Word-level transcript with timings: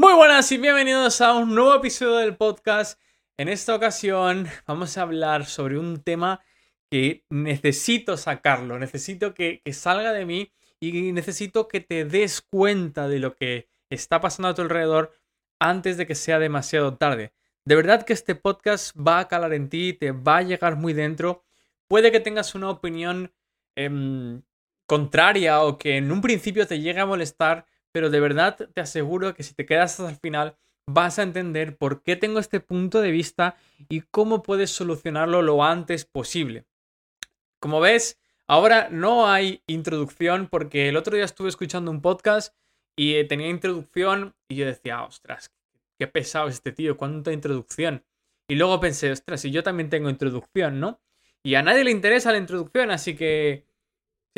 Muy 0.00 0.14
buenas 0.14 0.52
y 0.52 0.58
bienvenidos 0.58 1.20
a 1.20 1.34
un 1.34 1.56
nuevo 1.56 1.74
episodio 1.74 2.18
del 2.18 2.36
podcast. 2.36 3.00
En 3.36 3.48
esta 3.48 3.74
ocasión 3.74 4.46
vamos 4.64 4.96
a 4.96 5.02
hablar 5.02 5.44
sobre 5.44 5.76
un 5.76 6.04
tema 6.04 6.40
que 6.88 7.24
necesito 7.30 8.16
sacarlo, 8.16 8.78
necesito 8.78 9.34
que, 9.34 9.60
salga 9.72 10.12
de 10.12 10.24
mí 10.24 10.52
y 10.78 11.10
necesito 11.10 11.66
que 11.66 11.80
te 11.80 12.04
des 12.04 12.42
cuenta 12.42 13.08
de 13.08 13.18
lo 13.18 13.34
que 13.34 13.70
está 13.90 14.20
pasando 14.20 14.46
a 14.46 14.54
tu 14.54 14.62
alrededor 14.62 15.18
antes 15.58 15.96
de 15.96 16.06
que 16.06 16.14
sea 16.14 16.38
demasiado 16.38 16.96
tarde. 16.96 17.32
De 17.64 17.74
verdad 17.74 18.04
que 18.04 18.12
este 18.12 18.36
podcast 18.36 18.96
va 18.96 19.18
a 19.18 19.26
calar 19.26 19.52
en 19.52 19.68
ti, 19.68 19.94
te 19.94 20.12
va 20.12 20.36
a 20.36 20.42
llegar 20.42 20.76
muy 20.76 20.92
dentro. 20.92 21.42
Puede 21.88 22.12
que 22.12 22.20
tengas 22.20 22.54
una 22.54 22.70
opinión 22.70 23.32
em, 23.74 24.42
contraria 24.86 25.60
o 25.64 25.76
que 25.76 25.96
en 25.96 26.12
un 26.12 26.20
principio 26.20 26.68
te 26.68 26.78
llegue 26.78 27.00
a 27.00 27.06
molestar, 27.06 27.66
pero 27.92 28.10
de 28.10 28.20
verdad 28.20 28.56
te 28.72 28.80
aseguro 28.80 29.34
que 29.34 29.42
si 29.42 29.54
te 29.54 29.66
quedas 29.66 29.98
hasta 29.98 30.10
el 30.10 30.16
final 30.16 30.56
vas 30.86 31.18
a 31.18 31.22
entender 31.22 31.76
por 31.76 32.02
qué 32.02 32.16
tengo 32.16 32.38
este 32.38 32.60
punto 32.60 33.00
de 33.00 33.10
vista 33.10 33.56
y 33.88 34.00
cómo 34.00 34.42
puedes 34.42 34.70
solucionarlo 34.70 35.42
lo 35.42 35.62
antes 35.62 36.06
posible. 36.06 36.64
Como 37.60 37.80
ves, 37.80 38.18
ahora 38.46 38.88
no 38.90 39.28
hay 39.28 39.62
introducción 39.66 40.48
porque 40.48 40.88
el 40.88 40.96
otro 40.96 41.14
día 41.14 41.26
estuve 41.26 41.50
escuchando 41.50 41.90
un 41.90 42.00
podcast 42.00 42.54
y 42.96 43.14
eh, 43.14 43.24
tenía 43.24 43.48
introducción 43.48 44.34
y 44.48 44.56
yo 44.56 44.66
decía, 44.66 45.02
ostras, 45.02 45.52
qué 45.98 46.06
pesado 46.06 46.48
este 46.48 46.72
tío, 46.72 46.96
cuánta 46.96 47.32
introducción. 47.32 48.04
Y 48.48 48.54
luego 48.54 48.80
pensé, 48.80 49.10
ostras, 49.10 49.42
si 49.42 49.50
yo 49.50 49.62
también 49.62 49.90
tengo 49.90 50.08
introducción, 50.08 50.80
¿no? 50.80 51.00
Y 51.42 51.54
a 51.54 51.62
nadie 51.62 51.84
le 51.84 51.90
interesa 51.90 52.32
la 52.32 52.38
introducción, 52.38 52.90
así 52.90 53.14
que 53.14 53.67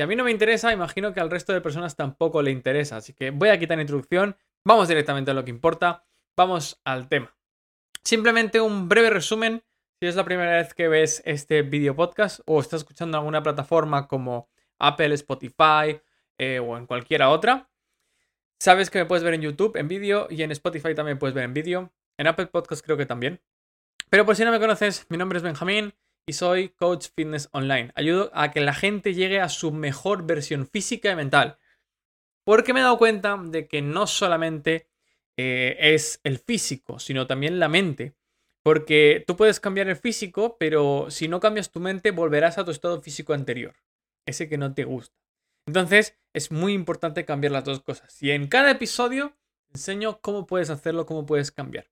si 0.00 0.04
a 0.04 0.06
mí 0.06 0.16
no 0.16 0.24
me 0.24 0.30
interesa, 0.30 0.72
imagino 0.72 1.12
que 1.12 1.20
al 1.20 1.30
resto 1.30 1.52
de 1.52 1.60
personas 1.60 1.95
tampoco 1.95 2.40
le 2.40 2.50
interesa. 2.50 2.96
Así 2.96 3.12
que 3.12 3.32
voy 3.32 3.50
a 3.50 3.59
quitar 3.59 3.77
la 3.77 3.82
introducción, 3.82 4.34
vamos 4.64 4.88
directamente 4.88 5.30
a 5.30 5.34
lo 5.34 5.45
que 5.45 5.50
importa, 5.50 6.06
vamos 6.34 6.80
al 6.84 7.06
tema. 7.06 7.36
Simplemente 8.02 8.62
un 8.62 8.88
breve 8.88 9.10
resumen. 9.10 9.62
Si 10.01 10.06
es 10.06 10.16
la 10.16 10.24
primera 10.24 10.52
vez 10.52 10.73
que 10.73 10.88
ves 10.88 11.21
este 11.26 11.60
video 11.60 11.95
podcast 11.95 12.40
o 12.46 12.60
estás 12.60 12.80
escuchando 12.80 13.18
en 13.18 13.18
alguna 13.18 13.43
plataforma 13.43 14.09
como 14.09 14.48
Apple, 14.78 15.12
Spotify 15.16 16.01
eh, 16.38 16.60
o 16.60 16.78
en 16.78 16.87
cualquiera 16.87 17.28
otra, 17.28 17.68
sabes 18.59 18.88
que 18.88 19.01
me 19.01 19.04
puedes 19.04 19.23
ver 19.23 19.34
en 19.34 19.43
YouTube 19.43 19.76
en 19.76 19.87
vídeo 19.87 20.28
y 20.30 20.43
en 20.43 20.51
Spotify 20.52 20.95
también 20.95 21.18
puedes 21.18 21.34
ver 21.34 21.45
en 21.45 21.52
vídeo. 21.52 21.93
En 22.16 22.26
Apple 22.26 22.46
Podcast 22.46 22.82
creo 22.82 22.96
que 22.96 23.04
también. 23.04 23.43
Pero 24.09 24.24
por 24.24 24.34
si 24.34 24.46
no 24.46 24.51
me 24.51 24.60
conoces, 24.60 25.04
mi 25.10 25.18
nombre 25.18 25.37
es 25.37 25.43
Benjamín 25.43 25.93
y 26.26 26.32
soy 26.32 26.71
coach 26.71 27.09
fitness 27.15 27.49
online. 27.52 27.93
Ayudo 27.95 28.30
a 28.35 28.51
que 28.51 28.60
la 28.60 28.74
gente 28.74 29.15
llegue 29.15 29.40
a 29.40 29.49
su 29.49 29.73
mejor 29.73 30.27
versión 30.27 30.66
física 30.66 31.10
y 31.10 31.16
mental. 31.16 31.59
Porque 32.45 32.73
me 32.73 32.80
he 32.80 32.82
dado 32.82 32.99
cuenta 32.99 33.37
de 33.43 33.68
que 33.68 33.82
no 33.82 34.07
solamente 34.07 34.88
eh, 35.37 35.77
es 35.79 36.21
el 36.24 36.38
físico, 36.38 36.99
sino 36.99 37.27
también 37.27 37.59
la 37.59 37.68
mente. 37.68 38.15
Porque 38.62 39.24
tú 39.27 39.37
puedes 39.37 39.60
cambiar 39.60 39.88
el 39.88 39.96
físico, 39.96 40.57
pero 40.59 41.07
si 41.10 41.29
no 41.29 41.40
cambias 41.40 41.71
tu 41.71 41.80
mente, 41.80 42.10
volverás 42.10 42.59
a 42.59 42.65
tu 42.65 42.71
estado 42.71 43.01
físico 43.01 43.32
anterior, 43.32 43.74
ese 44.27 44.49
que 44.49 44.59
no 44.59 44.74
te 44.74 44.84
gusta. 44.84 45.16
Entonces, 45.66 46.18
es 46.34 46.51
muy 46.51 46.74
importante 46.74 47.24
cambiar 47.24 47.52
las 47.52 47.65
dos 47.65 47.80
cosas. 47.82 48.23
Y 48.23 48.32
en 48.32 48.49
cada 48.49 48.71
episodio 48.71 49.37
enseño 49.73 50.21
cómo 50.21 50.46
puedes 50.46 50.71
hacerlo, 50.71 51.07
cómo 51.07 51.27
puedes 51.27 51.51
cambiar. 51.51 51.90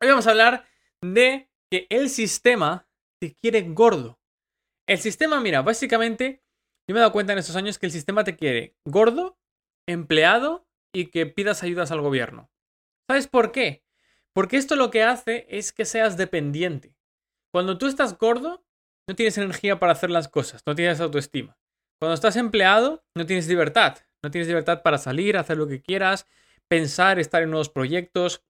Hoy 0.00 0.08
vamos 0.08 0.26
a 0.26 0.30
hablar 0.30 0.66
de 1.00 1.48
que 1.70 1.86
el 1.90 2.10
sistema 2.10 2.88
te 3.22 3.36
quiere 3.36 3.62
gordo. 3.62 4.18
El 4.88 4.98
sistema, 4.98 5.40
mira, 5.40 5.62
básicamente, 5.62 6.42
yo 6.88 6.94
me 6.94 6.98
he 6.98 7.02
dado 7.02 7.12
cuenta 7.12 7.32
en 7.32 7.38
estos 7.38 7.54
años 7.54 7.78
que 7.78 7.86
el 7.86 7.92
sistema 7.92 8.24
te 8.24 8.34
quiere 8.34 8.74
gordo, 8.84 9.38
empleado 9.86 10.66
y 10.92 11.06
que 11.06 11.26
pidas 11.26 11.62
ayudas 11.62 11.92
al 11.92 12.00
gobierno. 12.00 12.50
¿Sabes 13.08 13.28
por 13.28 13.52
qué? 13.52 13.84
Porque 14.34 14.56
esto 14.56 14.74
lo 14.74 14.90
que 14.90 15.04
hace 15.04 15.46
es 15.50 15.72
que 15.72 15.84
seas 15.84 16.16
dependiente. 16.16 16.96
Cuando 17.54 17.78
tú 17.78 17.86
estás 17.86 18.18
gordo, 18.18 18.66
no 19.08 19.14
tienes 19.14 19.38
energía 19.38 19.78
para 19.78 19.92
hacer 19.92 20.10
las 20.10 20.26
cosas, 20.26 20.62
no 20.66 20.74
tienes 20.74 21.00
autoestima. 21.00 21.56
Cuando 22.00 22.14
estás 22.14 22.34
empleado, 22.34 23.04
no 23.14 23.24
tienes 23.24 23.46
libertad. 23.46 23.98
No 24.24 24.32
tienes 24.32 24.48
libertad 24.48 24.82
para 24.82 24.98
salir, 24.98 25.36
hacer 25.36 25.58
lo 25.58 25.68
que 25.68 25.80
quieras, 25.80 26.26
pensar, 26.66 27.20
estar 27.20 27.44
en 27.44 27.50
nuevos 27.50 27.70
proyectos. 27.70 28.42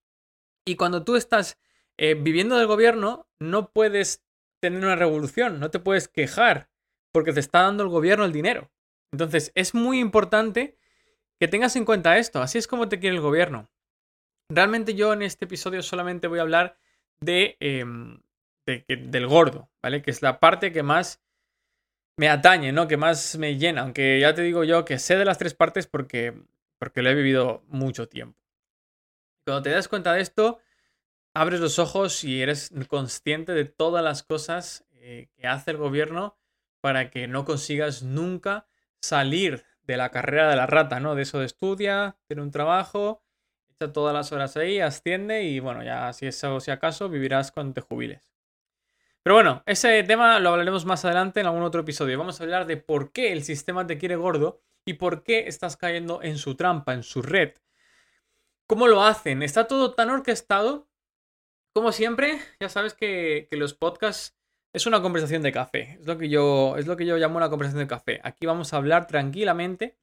Y 0.67 0.77
cuando 0.77 1.05
tú 1.05 1.17
estás 1.17 1.61
eh, 1.99 2.15
viviendo 2.15 2.57
del 2.57 2.67
gobierno, 2.67 3.29
no 3.39 3.71
puedes 3.71 4.25
tener 4.63 4.85
una 4.85 4.97
revolución, 4.97 5.59
no 5.59 5.71
te 5.71 5.81
puedes 5.81 6.07
quejar 6.07 6.69
porque 7.13 7.33
te 7.33 7.41
está 7.41 7.63
dando 7.63 7.83
el 7.83 7.89
gobierno 7.89 8.25
el 8.25 8.33
dinero. 8.33 8.71
Entonces 9.13 9.51
es 9.57 9.75
muy 9.75 9.99
importante 9.99 10.79
que 11.41 11.49
tengas 11.49 11.75
en 11.75 11.85
cuenta 11.85 12.17
esto, 12.17 12.41
así 12.41 12.59
es 12.59 12.69
como 12.69 12.89
te 12.89 13.01
quiere 13.01 13.17
el 13.17 13.23
gobierno. 13.23 13.69
Realmente 14.49 14.95
yo 14.95 15.13
en 15.13 15.23
este 15.23 15.47
episodio 15.47 15.83
solamente 15.83 16.29
voy 16.29 16.39
a 16.39 16.43
hablar 16.43 16.79
de, 17.21 17.57
em, 17.59 18.21
del 18.67 19.27
gordo, 19.27 19.69
¿vale? 19.83 20.01
Que 20.01 20.13
es 20.13 20.23
la 20.23 20.39
parte 20.39 20.73
que 20.73 20.85
más 20.85 21.21
me 22.17 22.29
atañe, 22.29 22.71
¿no? 22.71 22.87
Que 22.87 22.97
más 22.97 23.37
me 23.37 23.59
llena, 23.59 23.83
aunque 23.83 24.21
ya 24.21 24.33
te 24.33 24.43
digo 24.43 24.63
yo 24.63 24.85
que 24.85 25.01
sé 25.01 25.17
de 25.17 25.25
las 25.25 25.39
tres 25.39 25.55
partes 25.55 25.89
porque, 25.89 26.35
porque 26.79 27.03
lo 27.03 27.11
he 27.11 27.15
vivido 27.15 27.65
mucho 27.67 28.09
tiempo. 28.09 28.39
Cuando 29.45 29.63
te 29.63 29.71
das 29.71 29.89
cuenta 29.89 30.13
de 30.13 30.21
esto, 30.21 30.61
abres 31.35 31.61
los 31.61 31.79
ojos 31.79 32.25
y 32.25 32.43
eres 32.43 32.71
consciente 32.89 33.53
de 33.53 33.65
todas 33.65 34.05
las 34.05 34.23
cosas 34.23 34.85
eh, 34.93 35.31
que 35.37 35.47
hace 35.47 35.73
el 35.73 35.77
gobierno 35.77 36.39
para 36.81 37.11
que 37.11 37.29
no 37.29 37.45
consigas 37.45 38.03
nunca 38.03 38.67
salir 39.01 39.65
de 39.83 39.97
la 39.97 40.11
carrera 40.11 40.49
de 40.49 40.57
la 40.57 40.67
rata, 40.67 41.01
¿no? 41.01 41.15
De 41.15 41.23
eso 41.23 41.41
de 41.41 41.47
estudia, 41.47 42.17
tiene 42.27 42.43
un 42.43 42.51
trabajo, 42.51 43.23
echa 43.71 43.93
todas 43.93 44.15
las 44.15 44.33
horas 44.33 44.57
ahí, 44.57 44.81
asciende 44.81 45.43
y 45.45 45.61
bueno, 45.61 45.83
ya 45.83 46.13
si 46.13 46.27
eso 46.27 46.61
si 46.61 46.71
acaso 46.71 47.09
vivirás 47.09 47.53
cuando 47.53 47.75
te 47.75 47.81
jubiles. 47.81 48.33
Pero 49.23 49.35
bueno, 49.35 49.63
ese 49.67 50.03
tema 50.03 50.41
lo 50.41 50.51
hablaremos 50.51 50.85
más 50.85 51.05
adelante 51.05 51.41
en 51.41 51.47
algún 51.47 51.63
otro 51.63 51.83
episodio. 51.83 52.19
Vamos 52.19 52.41
a 52.41 52.45
hablar 52.45 52.67
de 52.67 52.77
por 52.77 53.13
qué 53.13 53.33
el 53.33 53.45
sistema 53.45 53.87
te 53.87 53.97
quiere 53.97 54.17
gordo 54.17 54.63
y 54.85 54.95
por 54.95 55.23
qué 55.23 55.47
estás 55.47 55.77
cayendo 55.77 56.23
en 56.23 56.39
su 56.39 56.57
trampa, 56.57 56.93
en 56.93 57.05
su 57.05 57.23
red. 57.23 57.53
¿Cómo 58.67 58.89
lo 58.89 59.05
hacen? 59.05 59.43
Está 59.43 59.69
todo 59.69 59.95
tan 59.95 60.11
orquestado 60.11 60.89
como 61.75 61.93
siempre, 61.93 62.39
ya 62.61 62.69
sabes 62.69 62.95
que, 62.95 63.49
los 63.53 63.75
podcasts 63.75 64.37
es 64.75 64.87
una 64.87 65.03
conversación 65.03 65.43
de 65.43 65.53
café. 65.53 65.99
Es 66.01 66.07
lo, 66.07 66.19
que 66.19 66.29
yo, 66.29 66.77
es 66.77 66.87
lo 66.87 66.97
que 66.97 67.07
yo 67.07 67.17
llamo 67.17 67.37
una 67.37 67.51
conversación 67.51 67.83
de 67.83 67.89
café. 67.89 68.21
Aquí 68.25 68.47
vamos 68.47 68.73
a 68.73 68.77
hablar 68.77 69.07
tranquilamente 69.07 69.97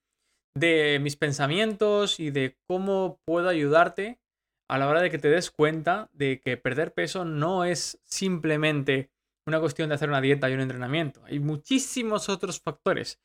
de 0.55 0.99
mis 1.01 1.15
pensamientos 1.15 2.19
y 2.19 2.31
de 2.31 2.57
cómo 2.67 3.19
puedo 3.25 3.49
ayudarte 3.49 4.19
a 4.67 4.77
la 4.77 4.87
hora 4.87 5.01
de 5.01 5.09
que 5.09 5.17
te 5.17 5.29
des 5.29 5.49
cuenta 5.51 6.09
de 6.13 6.39
que 6.39 6.57
perder 6.57 6.93
peso 6.93 7.25
no 7.25 7.65
es 7.65 7.99
simplemente 8.03 9.09
una 9.47 9.59
cuestión 9.59 9.89
de 9.89 9.95
hacer 9.95 10.09
una 10.09 10.21
dieta 10.21 10.49
y 10.49 10.53
un 10.53 10.61
entrenamiento. 10.61 11.23
Hay 11.25 11.39
muchísimos 11.39 12.29
otros 12.29 12.61
factores. 12.61 13.19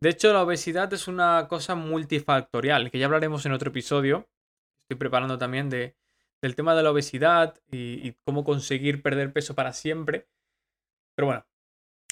De 0.00 0.10
hecho, 0.10 0.32
la 0.32 0.42
obesidad 0.42 0.92
es 0.92 1.08
una 1.08 1.48
cosa 1.48 1.74
multifactorial, 1.74 2.90
que 2.90 2.98
ya 2.98 3.06
hablaremos 3.06 3.44
en 3.46 3.52
otro 3.52 3.70
episodio. 3.70 4.28
Estoy 4.82 4.98
preparando 4.98 5.38
también 5.38 5.70
de, 5.70 5.96
del 6.46 6.54
tema 6.54 6.76
de 6.76 6.82
la 6.84 6.92
obesidad 6.92 7.60
y, 7.70 8.12
cómo 8.24 8.44
conseguir 8.44 9.02
perder 9.02 9.32
peso 9.32 9.54
para 9.54 9.72
siempre. 9.72 10.28
Pero 11.16 11.26
bueno, 11.26 11.46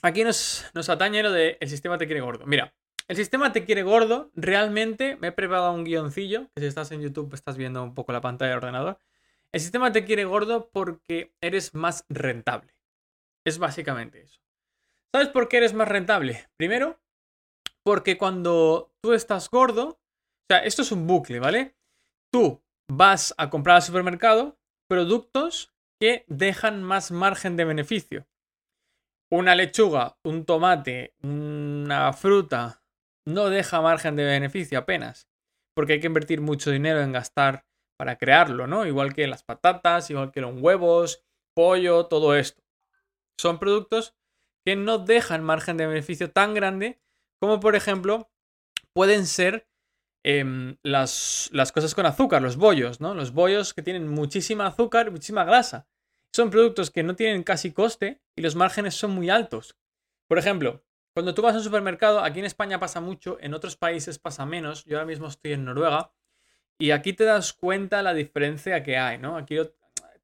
aquí 0.03 0.25
nos, 0.25 0.67
nos 0.75 0.89
atañe 0.89 1.23
lo 1.23 1.31
de 1.31 1.57
el 1.61 1.69
sistema 1.69 1.99
te 1.99 2.07
quiere 2.07 2.21
gordo. 2.21 2.45
Mira, 2.45 2.75
el 3.07 3.17
sistema 3.17 3.53
te 3.53 3.65
quiere 3.65 3.85
gordo, 3.85 4.33
realmente 4.35 5.17
me 5.17 5.29
he 5.29 5.33
preparado 5.33 5.73
un 5.73 5.85
guioncillo, 5.85 6.49
que 6.55 6.63
si 6.63 6.67
estás 6.67 6.91
en 6.91 7.01
YouTube 7.01 7.33
estás 7.35 7.57
viendo 7.57 7.83
un 7.83 7.95
poco 7.95 8.13
la 8.13 8.21
pantalla 8.21 8.51
del 8.51 8.59
ordenador. 8.59 8.99
El 9.53 9.61
sistema 9.61 9.93
te 9.93 10.05
quiere 10.05 10.25
gordo 10.25 10.69
porque 10.73 11.33
eres 11.41 11.75
más 11.75 12.05
rentable. 12.09 12.75
Es 13.45 13.59
básicamente 13.59 14.23
eso. 14.23 14.41
¿Sabes 15.13 15.29
por 15.29 15.49
qué 15.49 15.59
eres 15.59 15.75
más 15.75 15.87
rentable? 15.87 16.49
Primero, 16.57 16.99
porque 17.85 18.19
cuando 18.19 18.93
tú 19.01 19.13
estás 19.13 19.49
gordo, 19.49 19.91
o 19.91 20.47
sea, 20.49 20.59
esto 20.65 20.83
es 20.83 20.91
un 20.91 21.07
bucle, 21.07 21.39
¿vale? 21.39 21.77
Tú 22.33 22.64
vas 22.89 23.35
a 23.39 23.51
comprar 23.51 23.77
al 23.77 23.83
supermercado 23.83 24.59
productos 24.89 25.75
que 26.01 26.25
dejan 26.29 26.83
más 26.83 27.11
margen 27.11 27.57
de 27.57 27.65
beneficio. 27.65 28.27
Una 29.31 29.55
lechuga, 29.55 30.19
un 30.25 30.45
tomate, 30.45 31.15
una 31.23 32.13
fruta 32.13 32.83
no 33.27 33.49
deja 33.49 33.81
margen 33.81 34.17
de 34.17 34.25
beneficio 34.25 34.79
apenas, 34.79 35.29
porque 35.75 35.95
hay 35.95 36.01
que 36.01 36.09
invertir 36.09 36.41
mucho 36.41 36.71
dinero 36.71 37.01
en 37.01 37.13
gastar 37.13 37.65
para 37.99 38.17
crearlo, 38.17 38.67
¿no? 38.67 38.87
Igual 38.87 39.15
que 39.15 39.27
las 39.27 39.43
patatas, 39.43 40.11
igual 40.11 40.31
que 40.31 40.41
los 40.41 40.61
huevos, 40.61 41.25
pollo, 41.55 42.07
todo 42.07 42.37
esto. 42.37 42.63
Son 43.41 43.59
productos 43.59 44.15
que 44.67 44.77
no 44.77 44.99
dejan 44.99 45.43
margen 45.43 45.77
de 45.77 45.87
beneficio 45.87 46.31
tan 46.31 46.55
grande 46.55 47.01
como 47.41 47.61
por 47.61 47.77
ejemplo 47.77 48.31
pueden 48.95 49.27
ser 49.27 49.69
Em, 50.27 50.79
las, 50.83 51.51
las, 51.53 51.71
cosas 51.71 51.95
con 51.95 52.07
azúcar, 52.07 52.41
los 52.41 52.57
bollos, 52.57 52.99
¿no? 52.99 53.15
Los 53.15 53.33
bollos 53.33 53.75
que 53.75 53.83
tienen 53.83 54.09
muchísima 54.09 54.67
azúcar, 54.67 55.11
muchísima 55.11 55.45
grasa. 55.45 55.87
Son 56.33 56.49
productos 56.49 56.91
que 56.91 57.03
no 57.03 57.15
tienen 57.15 57.43
casi 57.43 57.73
coste 57.73 58.23
y 58.35 58.41
los 58.41 58.55
márgenes 58.55 58.95
son 58.95 59.11
muy 59.11 59.29
altos. 59.29 59.77
Por 60.27 60.39
ejemplo, 60.39 60.83
cuando 61.13 61.35
tú 61.35 61.43
vas 61.43 61.55
a 61.55 61.59
un 61.59 61.65
supermercado, 61.65 62.21
aquí 62.21 62.39
en 62.39 62.47
España 62.47 62.81
pasa 62.81 63.03
mucho, 63.03 63.37
en 63.43 63.53
otros 63.53 63.77
países 63.77 64.19
pasa 64.19 64.47
menos. 64.47 64.87
Yo 64.87 64.97
ahora 64.97 65.07
mismo 65.07 65.29
estoy 65.29 65.53
en 65.53 65.67
Noruega 65.67 66.11
Y 66.79 66.91
aquí 66.93 67.13
te 67.13 67.25
das 67.25 67.53
cuenta 67.53 68.03
la 68.03 68.15
diferencia 68.15 68.83
que 68.83 68.97
hay, 68.97 69.19
¿no? 69.19 69.37
Aquí 69.37 69.59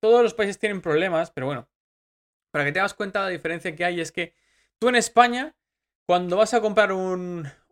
todos 0.01 0.23
los 0.23 0.33
países 0.33 0.59
tienen 0.59 0.81
problemas, 0.81 1.31
pero 1.31 1.47
bueno, 1.47 1.69
para 2.51 2.65
que 2.65 2.73
te 2.73 2.79
das 2.79 2.95
cuenta 2.95 3.21
la 3.21 3.29
diferencia 3.29 3.77
que 3.77 3.85
hay 3.85 4.01
es 4.01 4.13
que 4.13 4.35
tú 4.79 4.89
en 4.89 4.97
España, 4.97 5.55
cuando 6.07 6.39
vas 6.39 6.55
a 6.55 6.63
comprar 6.63 6.91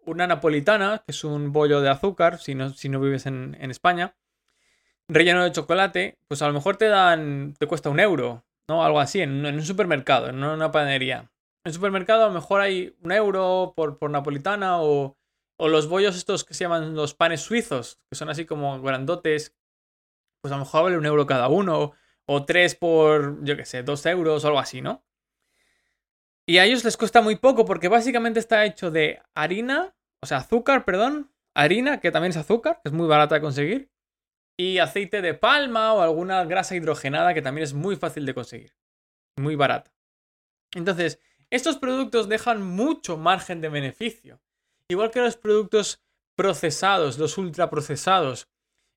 una 0.09 0.27
napolitana, 0.27 1.03
que 1.05 1.13
es 1.13 1.25
un 1.25 1.53
bollo 1.53 1.81
de 1.81 1.91
azúcar, 1.91 2.39
si 2.39 2.55
no, 2.55 2.71
si 2.71 2.89
no 2.89 3.01
vives 3.01 3.27
en, 3.27 3.57
España, 3.71 4.17
relleno 5.09 5.45
de 5.45 5.53
chocolate, 5.53 6.19
pues 6.29 6.43
a 6.43 6.47
lo 6.49 6.55
mejor 6.55 6.77
te 6.77 6.89
dan, 6.89 7.55
te 7.59 7.67
cuesta 7.67 7.91
un 7.91 8.01
euro, 8.01 8.45
¿no? 8.69 8.85
Algo 8.85 9.01
así, 9.01 9.21
en, 9.21 9.45
un 9.45 9.63
supermercado, 9.63 10.29
en 10.29 10.43
una 10.43 10.71
panadería. 10.71 11.31
En 11.65 11.71
el 11.71 11.73
supermercado 11.73 12.25
a 12.25 12.29
lo 12.29 12.35
mejor 12.35 12.61
hay 12.61 12.97
un 13.03 13.13
euro 13.13 13.73
por, 13.77 13.99
por 13.99 14.11
napolitana 14.11 14.81
o, 14.81 15.17
o 15.59 15.69
los 15.69 15.89
bollos 15.89 16.17
estos 16.17 16.45
que 16.45 16.55
se 16.55 16.65
llaman 16.65 16.95
los 16.95 17.15
panes 17.15 17.43
suizos, 17.43 17.99
que 18.11 18.17
son 18.17 18.31
así 18.31 18.47
como 18.47 18.81
grandotes, 18.81 19.55
pues 20.41 20.53
a 20.53 20.57
lo 20.57 20.65
mejor 20.65 20.85
vale 20.85 20.99
un 20.99 21.07
euro 21.07 21.27
cada 21.27 21.49
uno 21.49 21.93
o 22.27 22.45
tres 22.45 22.75
por, 22.75 23.43
yo 23.45 23.57
qué 23.57 23.65
sé, 23.65 23.83
dos 23.83 24.05
euros 24.07 24.45
o 24.45 24.47
algo 24.47 24.59
así, 24.59 24.81
¿no? 24.81 25.05
Y 26.49 26.57
a 26.57 26.65
ellos 26.65 26.83
les 26.83 26.97
cuesta 26.97 27.21
muy 27.21 27.37
poco 27.37 27.67
porque 27.67 27.89
básicamente 27.89 28.41
está 28.41 28.65
hecho 28.65 28.91
de 28.91 29.21
harina, 29.35 29.95
o 30.23 30.27
sea, 30.27 30.39
azúcar, 30.39 30.85
perdón, 30.85 31.31
harina, 31.55 32.01
que 32.01 32.11
también 32.11 32.31
es 32.31 32.37
azúcar, 32.37 32.81
que 32.83 32.89
es 32.89 32.93
muy 32.93 33.07
barata 33.07 33.37
de 33.37 33.41
conseguir, 33.41 33.91
y 34.59 34.79
aceite 34.79 35.23
de 35.23 35.35
palma 35.35 35.93
o 35.95 36.01
alguna 36.01 36.45
grasa 36.45 36.75
hidrogenada 36.75 37.35
que 37.35 37.43
también 37.43 37.65
es 37.65 37.75
muy 37.75 37.97
fácil 37.97 38.27
de 38.27 38.35
conseguir, 38.35 38.77
muy 39.37 39.57
barata. 39.57 39.93
Entonces, 40.75 41.21
estos 41.51 41.79
productos 41.79 42.29
dejan 42.29 42.63
mucho 42.63 43.17
margen 43.17 43.61
de 43.61 43.69
beneficio, 43.69 44.41
igual 44.91 45.11
que 45.11 45.21
los 45.21 45.37
productos 45.37 46.03
procesados, 46.37 47.19
los 47.19 47.39
ultraprocesados, 47.39 48.49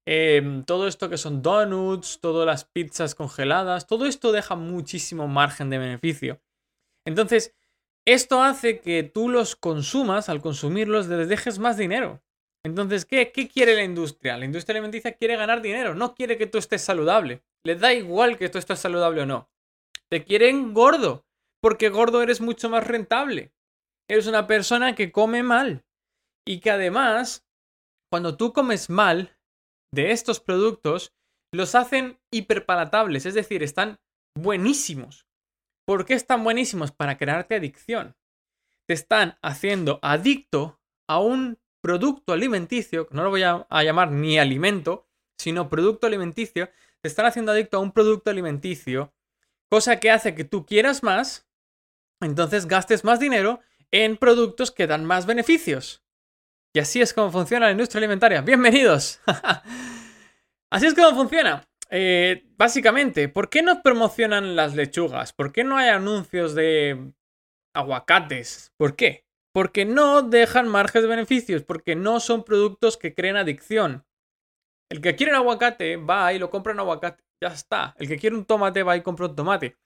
Em, 0.07 0.63
todo 0.63 0.87
esto 0.87 1.09
que 1.09 1.17
son 1.17 1.41
donuts, 1.41 2.19
todas 2.19 2.45
las 2.45 2.65
pizzas 2.65 3.13
congeladas, 3.13 3.85
todo 3.85 4.05
esto 4.05 4.31
deja 4.31 4.55
muchísimo 4.55 5.27
margen 5.27 5.69
de 5.69 5.77
beneficio. 5.77 6.41
Entonces, 7.05 7.55
esto 8.07 8.41
hace 8.41 8.79
que 8.79 9.03
tú 9.03 9.29
los 9.29 9.55
consumas, 9.55 10.29
al 10.29 10.41
consumirlos, 10.41 11.07
les 11.07 11.29
dejes 11.29 11.59
más 11.59 11.77
dinero. 11.77 12.21
Entonces, 12.63 13.05
¿qué, 13.05 13.31
¿qué 13.31 13.47
quiere 13.47 13.75
la 13.75 13.83
industria? 13.83 14.37
La 14.37 14.45
industria 14.45 14.77
alimenticia 14.77 15.13
quiere 15.13 15.35
ganar 15.35 15.61
dinero, 15.61 15.95
no 15.95 16.13
quiere 16.13 16.37
que 16.37 16.47
tú 16.47 16.57
estés 16.57 16.81
saludable. 16.81 17.43
Les 17.63 17.79
da 17.79 17.93
igual 17.93 18.37
que 18.37 18.49
tú 18.49 18.57
estés 18.57 18.79
saludable 18.79 19.21
o 19.21 19.25
no. 19.25 19.49
Te 20.09 20.23
quieren 20.23 20.73
gordo, 20.73 21.25
porque 21.61 21.89
gordo 21.89 22.21
eres 22.21 22.41
mucho 22.41 22.69
más 22.69 22.85
rentable. 22.85 23.53
Eres 24.09 24.27
una 24.27 24.47
persona 24.47 24.95
que 24.95 25.11
come 25.11 25.43
mal. 25.43 25.85
Y 26.45 26.59
que 26.59 26.71
además, 26.71 27.45
cuando 28.11 28.35
tú 28.35 28.51
comes 28.51 28.89
mal, 28.89 29.37
de 29.93 30.11
estos 30.11 30.39
productos 30.39 31.13
los 31.53 31.75
hacen 31.75 32.19
hiperpalatables, 32.31 33.25
es 33.25 33.33
decir, 33.33 33.61
están 33.61 33.99
buenísimos. 34.37 35.27
¿Por 35.85 36.05
qué 36.05 36.13
están 36.13 36.43
buenísimos? 36.43 36.91
Para 36.91 37.17
crearte 37.17 37.55
adicción. 37.55 38.15
Te 38.87 38.93
están 38.93 39.37
haciendo 39.41 39.99
adicto 40.01 40.79
a 41.07 41.19
un 41.19 41.59
producto 41.81 42.33
alimenticio, 42.33 43.07
no 43.11 43.23
lo 43.23 43.31
voy 43.31 43.43
a, 43.43 43.65
llamar 43.83 44.11
ni 44.11 44.37
alimento, 44.37 45.07
sino 45.37 45.69
producto 45.69 46.07
alimenticio, 46.07 46.69
te 47.01 47.07
están 47.07 47.25
haciendo 47.25 47.51
adicto 47.51 47.77
a 47.77 47.79
un 47.79 47.91
producto 47.91 48.29
alimenticio, 48.29 49.13
cosa 49.69 49.99
que 49.99 50.11
hace 50.11 50.35
que 50.35 50.43
tú 50.43 50.65
quieras 50.65 51.01
más, 51.01 51.49
entonces 52.21 52.67
gastes 52.67 53.03
más 53.03 53.19
dinero 53.19 53.61
en 53.91 54.17
productos 54.17 54.71
que 54.71 54.87
dan 54.87 55.05
más 55.05 55.25
beneficios. 55.25 56.03
Y 56.73 56.79
así 56.79 57.01
es 57.01 57.13
como 57.13 57.31
funciona 57.31 57.65
la 57.65 57.71
industria 57.71 57.99
alimentaria. 57.99 58.41
Bienvenidos. 58.41 59.19
así 60.69 60.85
es 60.85 60.93
como 60.93 61.15
funciona. 61.15 61.67
Eh, 61.91 62.45
básicamente, 62.57 63.27
¿por 63.27 63.49
qué 63.49 63.61
no 63.61 63.81
promocionan 63.81 64.55
las 64.55 64.75
lechugas? 64.75 65.33
¿Por 65.33 65.51
qué 65.51 65.65
no 65.65 65.77
hay 65.77 65.89
anuncios 65.89 66.55
de 66.55 67.13
aguacates? 67.75 68.71
¿Por 68.77 68.95
qué? 68.95 69.25
Porque 69.53 69.83
no 69.83 70.21
dejan 70.21 70.69
margen 70.69 71.01
de 71.01 71.09
beneficios, 71.09 71.63
porque 71.63 71.95
no 71.97 72.21
son 72.21 72.45
productos 72.45 72.97
que 72.97 73.13
creen 73.13 73.35
adicción. 73.35 74.05
El 74.89 75.01
que 75.01 75.15
quiere 75.15 75.33
un 75.33 75.39
aguacate 75.39 75.97
va 75.97 76.31
y 76.31 76.39
lo 76.39 76.49
compra 76.49 76.73
un 76.73 76.79
aguacate. 76.79 77.23
Ya 77.43 77.49
está. 77.49 77.93
El 77.97 78.07
que 78.07 78.17
quiere 78.17 78.37
un 78.37 78.45
tomate 78.45 78.83
va 78.83 78.95
y 78.95 79.01
compra 79.01 79.27
un 79.27 79.35
tomate. 79.35 79.77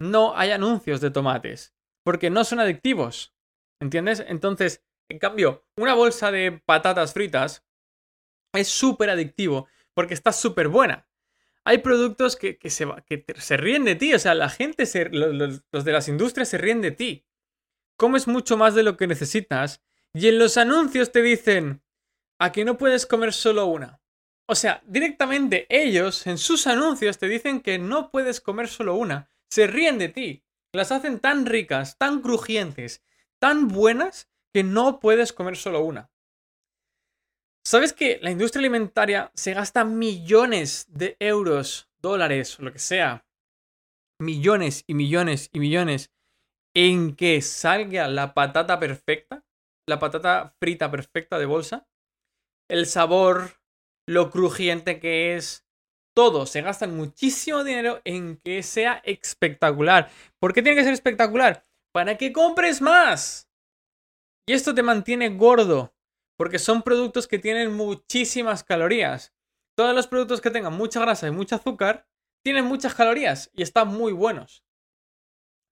No 0.00 0.34
hay 0.34 0.52
anuncios 0.52 1.00
de 1.02 1.10
tomates, 1.10 1.74
porque 2.04 2.30
no 2.30 2.44
son 2.44 2.60
adictivos. 2.60 3.34
¿Entiendes? 3.80 4.24
Entonces, 4.26 4.82
en 5.10 5.18
cambio, 5.18 5.66
una 5.76 5.94
bolsa 5.94 6.30
de 6.30 6.62
patatas 6.64 7.12
fritas 7.12 7.66
es 8.54 8.68
súper 8.68 9.10
adictivo 9.10 9.68
porque 9.94 10.14
está 10.14 10.32
súper 10.32 10.68
buena. 10.68 11.06
Hay 11.64 11.78
productos 11.78 12.36
que, 12.36 12.58
se, 12.68 13.56
ríen 13.56 13.84
de 13.84 13.94
ti, 13.94 14.14
o 14.14 14.18
sea, 14.18 14.34
la 14.34 14.48
gente, 14.48 14.84
los, 15.10 15.62
los 15.70 15.84
de 15.84 15.92
las 15.92 16.08
industrias 16.08 16.48
se 16.48 16.58
ríen 16.58 16.80
de 16.80 16.90
ti. 16.90 17.24
Comes 17.96 18.26
mucho 18.26 18.56
más 18.56 18.74
de 18.74 18.82
lo 18.82 18.96
que 18.96 19.06
necesitas 19.06 19.82
y 20.12 20.28
en 20.28 20.38
los 20.38 20.56
anuncios 20.56 21.12
te 21.12 21.22
dicen 21.22 21.82
a 22.38 22.52
que 22.52 22.64
no 22.64 22.76
puedes 22.78 23.06
comer 23.06 23.32
solo 23.32 23.66
una. 23.66 24.02
O 24.48 24.54
sea, 24.54 24.82
directamente 24.86 25.66
ellos 25.70 26.26
en 26.26 26.36
sus 26.36 26.66
anuncios 26.66 27.18
te 27.18 27.28
dicen 27.28 27.60
que 27.60 27.78
no 27.78 28.10
puedes 28.10 28.40
comer 28.40 28.68
solo 28.68 28.96
una. 28.96 29.30
Se 29.48 29.66
ríen 29.66 29.98
de 29.98 30.08
ti. 30.08 30.44
Las 30.72 30.90
hacen 30.90 31.20
tan 31.20 31.46
ricas, 31.46 31.96
tan 31.98 32.20
crujientes, 32.20 33.04
tan 33.38 33.68
buenas 33.68 34.30
que 34.52 34.64
no 34.64 35.00
puedes 35.00 35.32
comer 35.32 35.56
solo 35.56 35.82
una. 35.84 36.10
¿Sabes 37.64 37.92
que 37.92 38.18
la 38.22 38.32
industria 38.32 38.60
alimentaria 38.60 39.30
se 39.34 39.54
gasta 39.54 39.84
millones 39.84 40.86
de 40.88 41.16
euros, 41.20 41.88
dólares, 42.00 42.58
lo 42.58 42.72
que 42.72 42.80
sea? 42.80 43.24
Millones 44.20 44.82
y 44.88 44.94
millones 44.94 45.48
y 45.52 45.60
millones 45.60 46.10
en 46.74 47.14
que 47.14 47.40
salga 47.40 48.08
la 48.08 48.34
patata 48.34 48.80
perfecta, 48.80 49.44
la 49.88 50.00
patata 50.00 50.56
frita 50.58 50.90
perfecta 50.90 51.38
de 51.38 51.46
bolsa, 51.46 51.86
el 52.68 52.86
sabor, 52.86 53.60
lo 54.08 54.30
crujiente 54.30 54.98
que 54.98 55.36
es, 55.36 55.64
todo, 56.16 56.46
se 56.46 56.62
gastan 56.62 56.96
muchísimo 56.96 57.62
dinero 57.62 58.00
en 58.04 58.38
que 58.38 58.64
sea 58.64 59.00
espectacular. 59.04 60.10
¿Por 60.40 60.52
qué 60.52 60.62
tiene 60.62 60.76
que 60.76 60.84
ser 60.84 60.94
espectacular? 60.94 61.64
Para 61.92 62.18
que 62.18 62.32
compres 62.32 62.80
más. 62.82 63.48
Y 64.48 64.52
esto 64.52 64.74
te 64.74 64.82
mantiene 64.82 65.28
gordo, 65.28 65.94
porque 66.36 66.58
son 66.58 66.82
productos 66.82 67.28
que 67.28 67.38
tienen 67.38 67.72
muchísimas 67.72 68.64
calorías. 68.64 69.32
Todos 69.76 69.94
los 69.94 70.06
productos 70.06 70.40
que 70.40 70.50
tengan 70.50 70.72
mucha 70.72 71.00
grasa 71.00 71.26
y 71.26 71.30
mucho 71.30 71.56
azúcar 71.56 72.06
tienen 72.42 72.64
muchas 72.64 72.94
calorías 72.94 73.50
y 73.54 73.62
están 73.62 73.88
muy 73.88 74.12
buenos. 74.12 74.64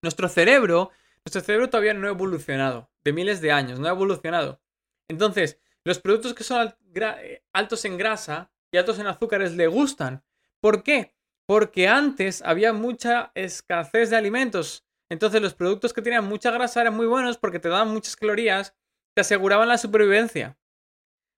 Nuestro 0.02 0.28
cerebro, 0.28 0.90
nuestro 1.24 1.42
cerebro 1.42 1.68
todavía 1.68 1.94
no 1.94 2.06
ha 2.06 2.10
evolucionado, 2.10 2.90
de 3.04 3.12
miles 3.12 3.40
de 3.40 3.52
años, 3.52 3.78
no 3.78 3.88
ha 3.88 3.90
evolucionado. 3.90 4.62
Entonces, 5.08 5.58
los 5.84 5.98
productos 5.98 6.34
que 6.34 6.44
son 6.44 6.74
eh, 6.94 7.42
altos 7.52 7.84
en 7.84 7.98
grasa 7.98 8.52
y 8.72 8.78
altos 8.78 8.98
en 8.98 9.06
azúcares 9.06 9.52
le 9.52 9.66
gustan. 9.66 10.24
¿Por 10.60 10.82
qué? 10.82 11.14
Porque 11.46 11.88
antes 11.88 12.42
había 12.42 12.72
mucha 12.72 13.32
escasez 13.34 14.10
de 14.10 14.16
alimentos 14.16 14.86
entonces 15.10 15.42
los 15.42 15.54
productos 15.54 15.92
que 15.92 16.02
tenían 16.02 16.24
mucha 16.24 16.52
grasa 16.52 16.80
eran 16.80 16.94
muy 16.94 17.06
buenos 17.06 17.36
porque 17.36 17.58
te 17.58 17.68
daban 17.68 17.88
muchas 17.88 18.14
calorías, 18.14 18.74
te 19.14 19.20
aseguraban 19.20 19.68
la 19.68 19.78
supervivencia. 19.78 20.58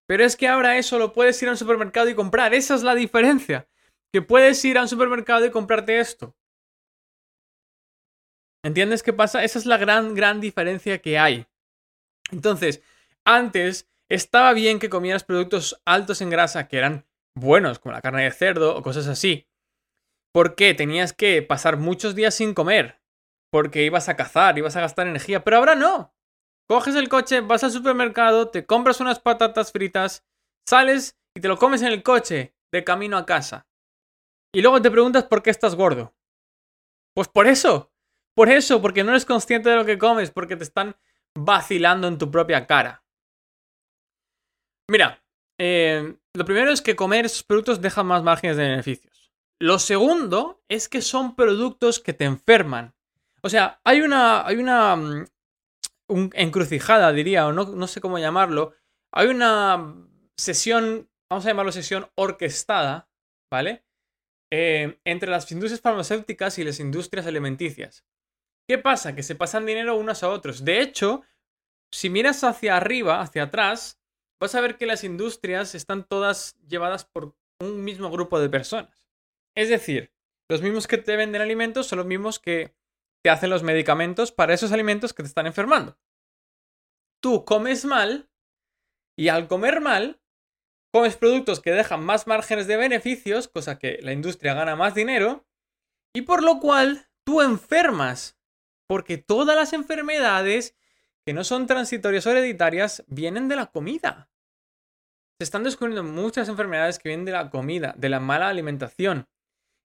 Pero 0.09 0.25
es 0.25 0.37
que 0.37 0.49
ahora 0.49 0.79
eso 0.79 0.99
lo 0.99 1.13
puedes 1.13 1.41
ir 1.43 1.49
a 1.49 1.53
un 1.53 1.57
supermercado 1.57 2.09
y 2.09 2.15
comprar. 2.15 2.55
Esa 2.55 2.75
es 2.75 2.83
la 2.83 2.95
diferencia. 2.95 3.69
Que 4.13 4.21
puedes 4.21 4.63
ir 4.65 4.77
a 4.79 4.83
un 4.83 4.89
supermercado 4.89 5.47
y 5.47 5.51
comprarte 5.51 5.99
esto. 5.99 6.35
¿Entiendes 8.65 9.03
qué 9.03 9.13
pasa? 9.13 9.43
Esa 9.43 9.59
es 9.59 9.67
la 9.67 9.79
gran, 9.79 10.15
gran 10.15 10.41
diferencia 10.41 11.01
que 11.01 11.19
hay. 11.19 11.47
Entonces, 12.31 12.83
antes 13.25 13.89
estaba 14.11 14.53
bien 14.53 14.79
que 14.79 14.91
comieras 14.91 15.25
productos 15.25 15.81
altos 15.85 16.21
en 16.21 16.31
grasa 16.31 16.69
que 16.69 16.79
eran 16.79 17.07
buenos, 17.35 17.79
como 17.79 17.93
la 17.93 18.03
carne 18.03 18.25
de 18.25 18.31
cerdo 18.31 18.77
o 18.77 18.83
cosas 18.83 19.09
así. 19.09 19.49
Porque 20.33 20.75
tenías 20.75 21.13
que 21.13 21.43
pasar 21.43 21.77
muchos 21.77 22.15
días 22.15 22.35
sin 22.35 22.55
comer 22.55 23.03
porque 23.53 23.85
ibas 23.85 24.09
a 24.09 24.17
cazar, 24.17 24.57
ibas 24.57 24.77
a 24.77 24.81
gastar 24.81 25.07
energía, 25.07 25.45
pero 25.45 25.59
ahora 25.59 25.75
no. 25.75 26.15
Coges 26.73 26.95
el 26.95 27.11
coche, 27.11 27.43
vas 27.43 27.63
al 27.65 27.71
supermercado, 27.71 28.49
te 28.49 28.65
compras 28.65 28.99
unas 29.03 29.21
patatas 29.21 29.73
fritas, 29.73 30.25
sales 30.67 31.19
y 31.37 31.43
te 31.43 31.49
lo 31.49 31.59
comes 31.59 31.83
en 31.83 31.89
el 31.89 32.03
coche 32.03 32.57
de 32.73 32.83
camino 32.83 33.19
a 33.19 33.27
casa. 33.27 33.67
Y 34.55 34.63
luego 34.63 34.81
te 34.81 34.91
preguntas 34.91 35.25
por 35.25 35.43
qué 35.43 35.51
estás 35.51 35.75
gordo. 35.75 36.15
Pues 37.15 37.29
por 37.29 37.47
eso. 37.47 37.93
Por 38.35 38.49
eso, 38.49 38.81
porque 38.81 39.05
no 39.05 39.11
eres 39.11 39.27
consciente 39.27 39.69
de 39.69 39.77
lo 39.77 39.85
que 39.85 39.99
comes, 39.99 40.31
porque 40.31 40.57
te 40.57 40.65
están 40.65 40.97
vacilando 41.37 42.09
en 42.09 42.17
tu 42.17 42.31
propia 42.31 42.67
cara. 42.67 43.05
Mira, 44.91 45.23
eh, 45.59 46.17
lo 46.33 46.45
primero 46.47 46.73
es 46.73 46.81
que 46.81 46.97
comer 46.97 47.27
esos 47.27 47.43
productos 47.43 47.83
deja 47.83 48.03
más 48.03 48.23
márgenes 48.23 48.57
de 48.57 48.69
beneficios. 48.69 49.31
Lo 49.61 49.79
segundo 49.79 50.63
es 50.71 50.89
que 50.89 51.03
son 51.03 51.37
productos 51.37 52.01
que 52.01 52.15
te 52.15 52.25
enferman. 52.25 52.95
O 53.43 53.51
sea, 53.51 53.79
hay 53.85 54.01
una. 54.01 54.47
Hay 54.47 54.57
una. 54.57 55.27
Mm, 56.13 56.31
encrucijada, 56.35 57.13
diría, 57.13 57.47
o 57.47 57.53
no, 57.53 57.65
no 57.65 57.87
sé 57.87 58.01
cómo 58.01 58.19
llamarlo. 58.19 58.75
Hay 59.13 59.29
una 59.29 59.95
sesión 60.37 61.09
vamos 61.33 61.47
a 61.47 61.49
llamarlo 61.49 61.73
sesión 61.73 62.11
orquestada, 62.15 63.09
¿vale? 63.51 63.85
Eh, 64.53 65.01
entre 65.05 65.31
las 65.31 65.51
industrias 65.51 65.81
farmacéuticas 65.81 66.59
y 66.59 66.65
las 66.65 66.79
industrias 66.79 67.27
alimenticias. 67.27 68.05
¿Qué 68.69 68.77
pasa? 68.77 69.15
Que 69.15 69.23
se 69.23 69.35
pasan 69.35 69.65
dinero 69.65 69.97
unos 69.97 70.23
a 70.23 70.29
otros. 70.29 70.63
De 70.63 70.81
hecho, 70.83 71.23
si 71.91 72.11
miras 72.11 72.45
hacia 72.45 72.77
arriba, 72.77 73.23
hacia 73.23 73.45
atrás, 73.45 73.99
vas 74.39 74.55
a 74.55 74.61
ver 74.61 74.77
que 74.77 74.85
las 74.85 75.05
industrias 75.05 75.75
están 75.75 76.05
todas 76.05 76.55
llevadas 76.69 77.07
por 77.07 77.35
un 77.61 77.83
mismo 77.83 78.11
grupo 78.11 78.39
de 78.39 78.51
personas. 78.51 79.09
Es 79.57 79.71
decir, 79.71 80.13
los 80.51 80.61
mismos 80.61 80.87
que 80.87 80.99
te 80.99 81.17
venden 81.17 81.41
alimentos 81.41 81.87
son 81.87 81.97
los 81.97 82.07
mismos 82.07 82.39
que 82.39 82.75
te 83.25 83.31
hacen 83.31 83.49
los 83.49 83.63
medicamentos 83.63 84.33
para 84.33 84.53
esos 84.53 84.71
alimentos 84.73 85.15
que 85.15 85.23
te 85.23 85.29
están 85.29 85.47
enfermando. 85.47 85.97
Tú 87.23 87.45
comes 87.45 87.85
mal 87.85 88.29
y 89.17 89.29
al 89.29 89.47
comer 89.47 89.81
mal, 89.81 90.21
comes 90.93 91.17
productos 91.17 91.61
que 91.61 91.71
dejan 91.71 92.05
más 92.05 92.27
márgenes 92.27 92.67
de 92.67 92.77
beneficios, 92.77 93.49
cosa 93.49 93.79
que 93.79 93.99
la 94.03 94.13
industria 94.13 94.55
gana 94.55 94.75
más 94.75 94.95
dinero, 94.95 95.47
y 96.15 96.23
por 96.23 96.43
lo 96.43 96.59
cual 96.59 97.09
tú 97.25 97.41
enfermas, 97.41 98.39
porque 98.89 99.19
todas 99.19 99.57
las 99.57 99.73
enfermedades 99.73 100.77
que 101.25 101.33
no 101.33 101.45
son 101.45 101.67
transitorias 101.67 102.27
o 102.27 102.31
hereditarias 102.31 103.05
vienen 103.07 103.49
de 103.49 103.57
la 103.57 103.67
comida. 103.67 104.29
Se 105.39 105.45
están 105.45 105.63
descubriendo 105.63 106.03
muchas 106.03 106.49
enfermedades 106.49 106.99
que 106.99 107.09
vienen 107.09 107.25
de 107.25 107.33
la 107.33 107.51
comida, 107.51 107.95
de 107.97 108.09
la 108.09 108.21
mala 108.21 108.49
alimentación. 108.49 109.29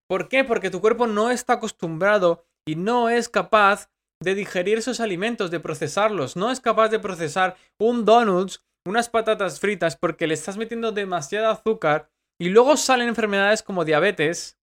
¿Por 0.07 0.27
qué? 0.27 0.43
Porque 0.43 0.69
tu 0.69 0.81
cuerpo 0.81 1.05
no 1.05 1.29
está 1.29 1.53
acostumbrado 1.53 2.45
y 2.65 2.75
no 2.75 3.09
es 3.09 3.29
capaz 3.29 3.89
de 4.21 4.35
digerir 4.35 4.77
esos 4.77 4.99
alimentos, 4.99 5.51
de 5.51 5.59
procesarlos. 5.59 6.35
No 6.35 6.51
es 6.51 6.59
capaz 6.59 6.89
de 6.89 6.99
procesar 6.99 7.55
un 7.79 8.05
donuts, 8.05 8.63
unas 8.85 9.09
patatas 9.09 9.59
fritas, 9.59 9.95
porque 9.95 10.27
le 10.27 10.33
estás 10.33 10.57
metiendo 10.57 10.91
demasiado 10.91 11.49
azúcar 11.49 12.09
y 12.39 12.49
luego 12.49 12.77
salen 12.77 13.09
enfermedades 13.09 13.63
como 13.63 13.85
diabetes, 13.85 14.59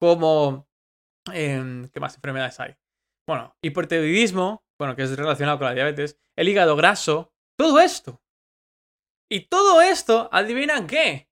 como... 0.00 0.68
Em, 1.32 1.88
¿Qué 1.88 2.00
más 2.00 2.14
enfermedades 2.14 2.58
hay? 2.60 2.76
Bueno, 3.28 3.54
hipertiroidismo, 3.62 4.64
bueno, 4.78 4.96
que 4.96 5.02
es 5.02 5.16
relacionado 5.16 5.58
con 5.58 5.66
la 5.66 5.74
diabetes, 5.74 6.18
el 6.36 6.48
hígado 6.48 6.76
graso, 6.76 7.32
todo 7.58 7.80
esto. 7.80 8.22
Y 9.30 9.48
todo 9.48 9.82
esto, 9.82 10.30
¿adivinan 10.32 10.86
qué? 10.86 11.28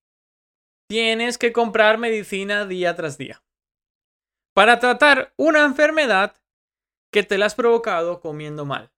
Tienes 0.91 1.39
que 1.39 1.53
comprar 1.53 1.97
medicina 1.97 2.67
día 2.67 2.95
tras 2.95 3.17
día. 3.17 3.43
Para 4.55 4.79
tratar 4.79 5.33
una 5.39 5.65
enfermedad 5.65 6.37
que 7.13 7.23
te 7.23 7.39
la 7.39 7.47
has 7.47 7.55
provocado 7.55 8.21
comiendo 8.21 8.65
mal. 8.65 8.93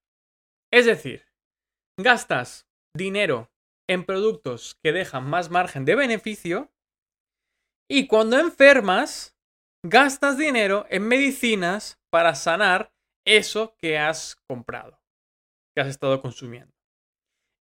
Es 0.71 0.85
decir, 0.85 1.25
gastas 1.97 2.67
dinero 2.95 3.51
en 3.87 4.05
productos 4.05 4.75
que 4.83 4.91
dejan 4.91 5.29
más 5.29 5.49
margen 5.49 5.85
de 5.85 5.95
beneficio 5.95 6.71
y 7.89 8.07
cuando 8.07 8.37
enfermas, 8.37 9.35
gastas 9.83 10.37
dinero 10.37 10.85
en 10.89 11.07
medicinas 11.07 11.99
para 12.11 12.35
sanar 12.35 12.93
eso 13.25 13.75
que 13.77 13.97
has 13.97 14.35
comprado, 14.47 15.01
que 15.75 15.81
has 15.81 15.87
estado 15.87 16.21
consumiendo. 16.21 16.73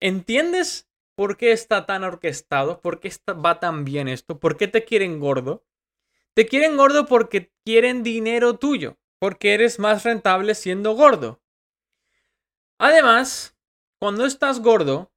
¿Entiendes 0.02 0.90
por 1.16 1.38
qué 1.38 1.52
está 1.52 1.86
tan 1.86 2.04
orquestado? 2.04 2.82
¿Por 2.82 3.00
qué 3.00 3.12
va 3.34 3.60
tan 3.60 3.86
bien 3.86 4.08
esto? 4.08 4.40
¿Por 4.40 4.58
qué 4.58 4.68
te 4.68 4.84
quieren 4.84 5.20
gordo? 5.20 5.66
Te 6.34 6.48
quieren 6.48 6.76
gordo 6.76 7.06
porque 7.06 7.54
quieren 7.64 8.04
dinero 8.04 8.58
tuyo, 8.58 8.98
porque 9.20 9.54
eres 9.54 9.80
más 9.80 10.04
rentable 10.04 10.56
siendo 10.56 10.94
gordo. 10.94 11.42
Además, 12.80 13.56
cuando 14.00 14.26
estás 14.26 14.60
gordo 14.60 15.12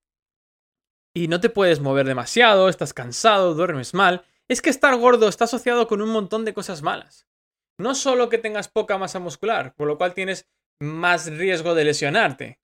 y 1.14 1.28
no 1.28 1.40
te 1.40 1.50
puedes 1.50 1.80
mover 1.80 2.06
demasiado, 2.06 2.68
estás 2.68 2.94
cansado, 2.94 3.54
duermes 3.54 3.94
mal, 3.94 4.24
es 4.48 4.62
que 4.62 4.70
estar 4.70 4.96
gordo 4.96 5.28
está 5.28 5.44
asociado 5.44 5.88
con 5.88 6.00
un 6.00 6.10
montón 6.10 6.44
de 6.44 6.54
cosas 6.54 6.82
malas. 6.82 7.26
No 7.78 7.94
solo 7.94 8.28
que 8.28 8.38
tengas 8.38 8.68
poca 8.68 8.98
masa 8.98 9.18
muscular, 9.18 9.74
por 9.74 9.86
lo 9.86 9.98
cual 9.98 10.14
tienes 10.14 10.48
más 10.80 11.26
riesgo 11.26 11.74
de 11.74 11.84
lesionarte, 11.84 12.60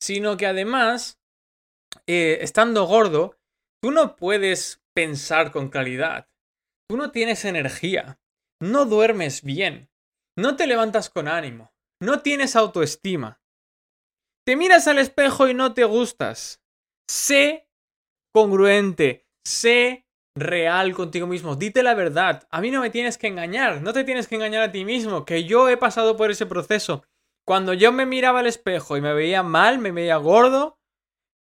sino 0.00 0.36
que 0.36 0.46
además, 0.46 1.20
eh, 2.06 2.38
estando 2.40 2.84
gordo, 2.84 3.38
tú 3.80 3.90
no 3.90 4.16
puedes 4.16 4.82
pensar 4.94 5.52
con 5.52 5.68
claridad, 5.68 6.28
tú 6.88 6.96
no 6.96 7.10
tienes 7.10 7.44
energía, 7.44 8.20
no 8.60 8.84
duermes 8.84 9.42
bien, 9.42 9.90
no 10.36 10.56
te 10.56 10.66
levantas 10.66 11.10
con 11.10 11.28
ánimo, 11.28 11.72
no 12.00 12.20
tienes 12.20 12.56
autoestima. 12.56 13.40
Te 14.46 14.56
miras 14.56 14.88
al 14.88 14.98
espejo 14.98 15.48
y 15.48 15.54
no 15.54 15.74
te 15.74 15.84
gustas. 15.84 16.62
Sé 17.08 17.68
congruente, 18.32 19.26
sé 19.46 20.06
real 20.36 20.94
contigo 20.94 21.26
mismo. 21.26 21.56
Dite 21.56 21.82
la 21.82 21.94
verdad. 21.94 22.46
A 22.50 22.60
mí 22.60 22.70
no 22.70 22.80
me 22.80 22.90
tienes 22.90 23.18
que 23.18 23.26
engañar. 23.26 23.82
No 23.82 23.92
te 23.92 24.04
tienes 24.04 24.28
que 24.28 24.36
engañar 24.36 24.62
a 24.62 24.72
ti 24.72 24.84
mismo. 24.84 25.24
Que 25.24 25.44
yo 25.44 25.68
he 25.68 25.76
pasado 25.76 26.16
por 26.16 26.30
ese 26.30 26.46
proceso. 26.46 27.04
Cuando 27.46 27.74
yo 27.74 27.92
me 27.92 28.06
miraba 28.06 28.40
al 28.40 28.46
espejo 28.46 28.96
y 28.96 29.00
me 29.00 29.12
veía 29.12 29.42
mal, 29.42 29.78
me 29.78 29.92
veía 29.92 30.16
gordo, 30.16 30.78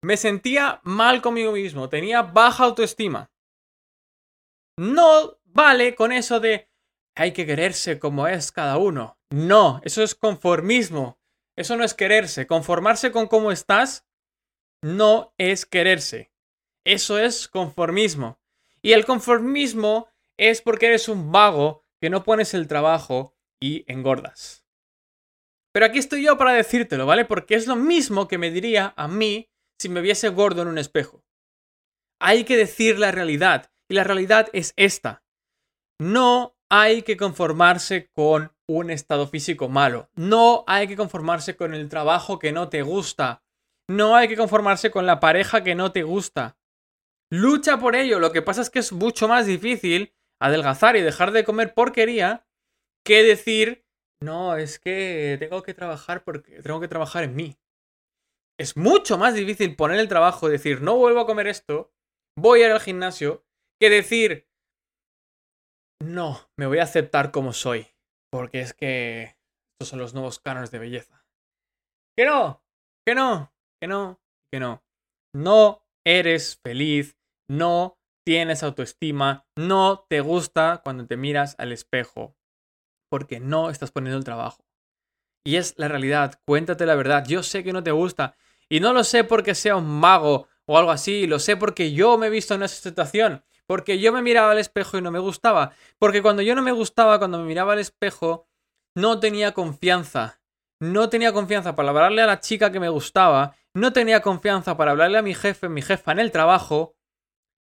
me 0.03 0.17
sentía 0.17 0.81
mal 0.85 1.23
conmigo 1.23 1.53
mismo. 1.53 1.89
Tenía 1.89 2.23
baja 2.23 2.65
autoestima. 2.65 3.31
No 4.79 5.39
vale 5.45 5.95
con 5.95 6.13
eso 6.13 6.41
de 6.41 6.68
hay 7.19 7.33
que 7.33 7.47
quererse 7.47 7.99
como 7.99 8.29
es 8.29 8.53
cada 8.53 8.79
uno. 8.79 9.19
No, 9.31 9.81
eso 9.85 10.03
es 10.03 10.15
conformismo. 10.15 11.19
Eso 11.57 11.77
no 11.77 11.83
es 11.83 11.95
quererse. 11.95 12.47
Conformarse 12.47 13.11
con 13.11 13.27
cómo 13.27 13.51
estás 13.51 14.07
no 14.83 15.35
es 15.37 15.67
quererse. 15.67 16.31
Eso 16.85 17.19
es 17.19 17.49
conformismo. 17.49 18.39
Y 18.83 18.93
el 18.93 19.05
conformismo 19.05 20.09
es 20.39 20.63
porque 20.63 20.87
eres 20.87 21.09
un 21.09 21.33
vago 21.33 21.85
que 22.01 22.09
no 22.09 22.23
pones 22.23 22.55
el 22.55 22.69
trabajo 22.69 23.35
y 23.61 23.85
engordas. 23.91 24.65
Pero 25.73 25.87
aquí 25.87 25.99
estoy 25.99 26.25
yo 26.25 26.39
para 26.39 26.53
decírtelo, 26.53 27.05
¿vale? 27.05 27.25
Porque 27.25 27.57
es 27.57 27.67
lo 27.67 27.75
mismo 27.75 28.29
que 28.29 28.39
me 28.39 28.53
diría 28.53 28.95
a 28.97 29.09
mí 29.09 29.51
si 29.81 29.89
me 29.89 30.01
viese 30.01 30.29
gordo 30.29 30.63
en 30.63 30.69
un 30.69 30.79
espejo. 30.79 31.25
Hay 32.21 32.45
que 32.45 32.57
decir 32.57 32.99
la 33.01 33.11
realidad. 33.11 33.73
Y 33.89 33.95
la 33.95 34.05
realidad 34.05 34.49
es 34.53 34.73
esta. 34.77 35.25
No 35.99 36.58
hay 36.71 37.03
que 37.03 37.17
conformarse 37.17 38.11
con 38.15 38.53
un 38.69 38.91
estado 38.91 39.27
físico 39.27 39.69
malo. 39.69 40.11
No 40.15 40.65
hay 40.67 40.87
que 40.87 40.97
conformarse 40.97 41.57
con 41.57 41.75
el 41.75 41.89
trabajo 41.89 42.39
que 42.39 42.53
no 42.53 42.69
te 42.69 42.83
gusta. 42.83 43.43
No 43.89 44.17
hay 44.17 44.29
que 44.29 44.37
conformarse 44.37 44.91
con 44.91 45.07
la 45.07 45.21
pareja 45.21 45.65
que 45.65 45.75
no 45.75 45.93
te 45.93 46.03
gusta. 46.03 46.59
Lucha 47.31 47.79
por 47.79 47.97
ello. 47.97 48.19
Lo 48.19 48.33
que 48.33 48.43
pasa 48.43 48.61
es 48.61 48.71
que 48.71 48.81
es 48.81 48.93
mucho 48.93 49.29
más 49.29 49.47
difícil 49.47 50.15
adelgazar 50.41 50.97
y 50.97 51.03
dejar 51.03 51.33
de 51.33 51.45
comer 51.45 51.75
porquería 51.75 52.47
que 53.05 53.23
decir, 53.23 53.87
no, 54.23 54.57
es 54.57 54.79
que 54.79 55.37
tengo 55.39 55.63
que 55.63 55.75
trabajar 55.75 56.25
porque 56.25 56.63
tengo 56.63 56.81
que 56.81 56.89
trabajar 56.89 57.25
en 57.25 57.35
mí. 57.35 57.59
Es 58.59 58.77
mucho 58.77 59.17
más 59.17 59.35
difícil 59.35 59.77
poner 59.77 59.99
el 60.01 60.09
trabajo, 60.09 60.49
decir, 60.49 60.83
no 60.83 60.97
vuelvo 60.97 61.21
a 61.21 61.27
comer 61.27 61.47
esto, 61.47 61.93
voy 62.37 62.63
a 62.63 62.67
ir 62.67 62.73
al 62.73 62.81
gimnasio, 62.81 63.47
que 63.81 63.89
decir, 63.89 64.48
no, 66.03 66.51
me 66.57 66.67
voy 66.67 66.79
a 66.79 66.85
aceptar 66.85 67.31
como 67.31 67.53
soy, 67.53 67.87
porque 68.31 68.61
es 68.61 68.75
que 68.75 69.37
estos 69.75 69.89
son 69.89 69.99
los 69.99 70.15
nuevos 70.15 70.39
cánones 70.39 70.71
de 70.71 70.79
belleza. 70.79 71.25
Que 72.17 72.25
no, 72.25 72.63
que 73.07 73.15
no, 73.15 73.53
que 73.81 73.89
no, 73.89 74.21
que 74.53 74.61
no. 74.61 74.83
No 75.35 75.85
eres 76.05 76.59
feliz 76.65 77.19
no 77.49 77.99
tienes 78.25 78.63
autoestima, 78.63 79.47
no 79.57 80.05
te 80.09 80.21
gusta 80.21 80.83
cuando 80.85 81.07
te 81.07 81.17
miras 81.17 81.55
al 81.59 81.73
espejo, 81.73 82.37
porque 83.11 83.41
no 83.41 83.71
estás 83.71 83.91
poniendo 83.91 84.19
el 84.19 84.25
trabajo. 84.25 84.67
Y 85.45 85.57
es 85.57 85.75
la 85.79 85.89
realidad, 85.89 86.41
cuéntate 86.45 86.85
la 86.85 86.95
verdad, 86.95 87.25
yo 87.27 87.43
sé 87.43 87.65
que 87.65 87.73
no 87.73 87.83
te 87.83 87.91
gusta, 87.91 88.37
y 88.69 88.81
no 88.81 88.93
lo 88.93 89.03
sé 89.03 89.25
porque 89.25 89.55
sea 89.55 89.77
un 89.77 89.89
mago 89.89 90.47
o 90.67 90.77
algo 90.77 90.91
así, 90.91 91.27
lo 91.27 91.39
sé 91.39 91.57
porque 91.57 91.93
yo 91.93 92.19
me 92.19 92.27
he 92.27 92.31
visto 92.31 92.55
en 92.55 92.63
esa 92.63 92.77
situación, 92.77 93.43
porque 93.69 93.99
yo 93.99 94.13
me 94.13 94.23
miraba 94.23 94.53
al 94.53 94.59
espejo 94.59 94.97
y 94.97 95.03
no 95.03 95.11
me 95.11 95.19
gustaba, 95.19 95.73
porque 95.99 96.23
cuando 96.23 96.41
yo 96.41 96.55
no 96.55 96.63
me 96.63 96.73
gustaba, 96.73 97.19
cuando 97.19 97.39
me 97.39 97.45
miraba 97.45 97.75
al 97.75 97.79
espejo, 97.79 98.49
no 98.97 99.21
tenía 99.21 99.53
confianza, 99.53 100.41
no 100.81 101.11
tenía 101.11 101.35
confianza 101.35 101.77
para 101.77 101.91
hablarle 101.91 102.23
a 102.23 102.27
la 102.27 102.41
chica 102.41 102.73
que 102.73 102.81
me 102.81 102.89
gustaba, 102.89 103.55
no 103.75 103.93
tenía 103.93 104.23
confianza 104.23 104.79
para 104.79 104.93
hablarle 104.93 105.19
a 105.19 105.23
mi 105.23 105.35
jefe, 105.35 105.69
mi 105.69 105.83
jefa 105.83 106.13
en 106.13 106.19
el 106.19 106.33
trabajo, 106.33 106.97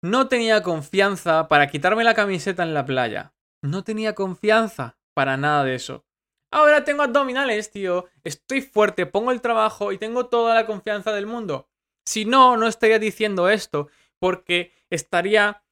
no 0.03 0.27
tenía 0.27 0.61
confianza 0.63 1.47
para 1.47 1.67
quitarme 1.67 2.03
la 2.03 2.13
camiseta 2.13 2.63
en 2.63 2.73
la 2.73 2.85
playa. 2.85 3.33
No 3.63 3.83
tenía 3.85 4.13
confianza 4.13 4.97
para 5.13 5.37
nada 5.37 5.63
de 5.63 5.75
eso. 5.75 6.05
Ahora 6.51 6.83
tengo 6.83 7.03
abdominales, 7.03 7.71
tío. 7.71 8.05
Estoy 8.23 8.61
fuerte, 8.61 9.05
pongo 9.05 9.31
el 9.31 9.41
trabajo 9.41 9.93
y 9.93 9.97
tengo 9.97 10.27
toda 10.27 10.53
la 10.53 10.65
confianza 10.65 11.13
del 11.13 11.25
mundo. 11.25 11.69
Si 12.05 12.25
no, 12.25 12.57
no 12.57 12.67
estaría 12.67 12.99
diciendo 12.99 13.49
esto 13.49 13.87
porque 14.19 14.73
estaría 14.89 15.64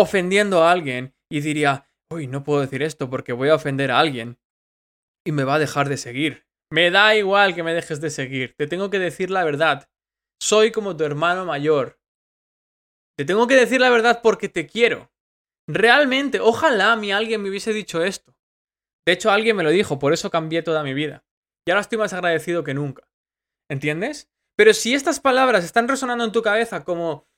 ofendiendo 0.00 0.62
a 0.62 0.70
alguien 0.70 1.14
y 1.30 1.40
diría, 1.40 1.90
uy, 2.10 2.26
no 2.26 2.44
puedo 2.44 2.60
decir 2.60 2.82
esto 2.82 3.10
porque 3.10 3.32
voy 3.32 3.48
a 3.48 3.54
ofender 3.54 3.90
a 3.90 3.98
alguien 3.98 4.38
y 5.26 5.32
me 5.32 5.44
va 5.44 5.56
a 5.56 5.58
dejar 5.58 5.88
de 5.88 5.96
seguir. 5.96 6.46
Me 6.70 6.90
da 6.90 7.14
igual 7.16 7.54
que 7.54 7.62
me 7.62 7.74
dejes 7.74 8.00
de 8.00 8.10
seguir, 8.10 8.54
te 8.56 8.66
tengo 8.66 8.90
que 8.90 8.98
decir 8.98 9.30
la 9.30 9.44
verdad. 9.44 9.88
Soy 10.40 10.70
como 10.70 10.96
tu 10.96 11.04
hermano 11.04 11.44
mayor. 11.44 11.98
Te 13.18 13.24
tengo 13.24 13.46
que 13.46 13.56
decir 13.56 13.80
la 13.80 13.90
verdad 13.90 14.20
porque 14.22 14.48
te 14.48 14.66
quiero. 14.66 15.10
Realmente, 15.68 16.40
ojalá 16.40 16.92
a 16.92 16.96
mí 16.96 17.12
alguien 17.12 17.42
me 17.42 17.50
hubiese 17.50 17.72
dicho 17.72 18.02
esto. 18.02 18.34
De 19.06 19.12
hecho, 19.12 19.30
alguien 19.30 19.56
me 19.56 19.64
lo 19.64 19.70
dijo, 19.70 19.98
por 19.98 20.12
eso 20.12 20.30
cambié 20.30 20.62
toda 20.62 20.82
mi 20.82 20.94
vida. 20.94 21.24
Y 21.66 21.70
ahora 21.70 21.80
estoy 21.80 21.98
más 21.98 22.12
agradecido 22.12 22.62
que 22.62 22.74
nunca. 22.74 23.10
¿Entiendes? 23.70 24.30
Pero 24.56 24.72
si 24.72 24.94
estas 24.94 25.20
palabras 25.20 25.64
están 25.64 25.88
resonando 25.88 26.24
en 26.24 26.32
tu 26.32 26.42
cabeza 26.42 26.84
como, 26.84 27.28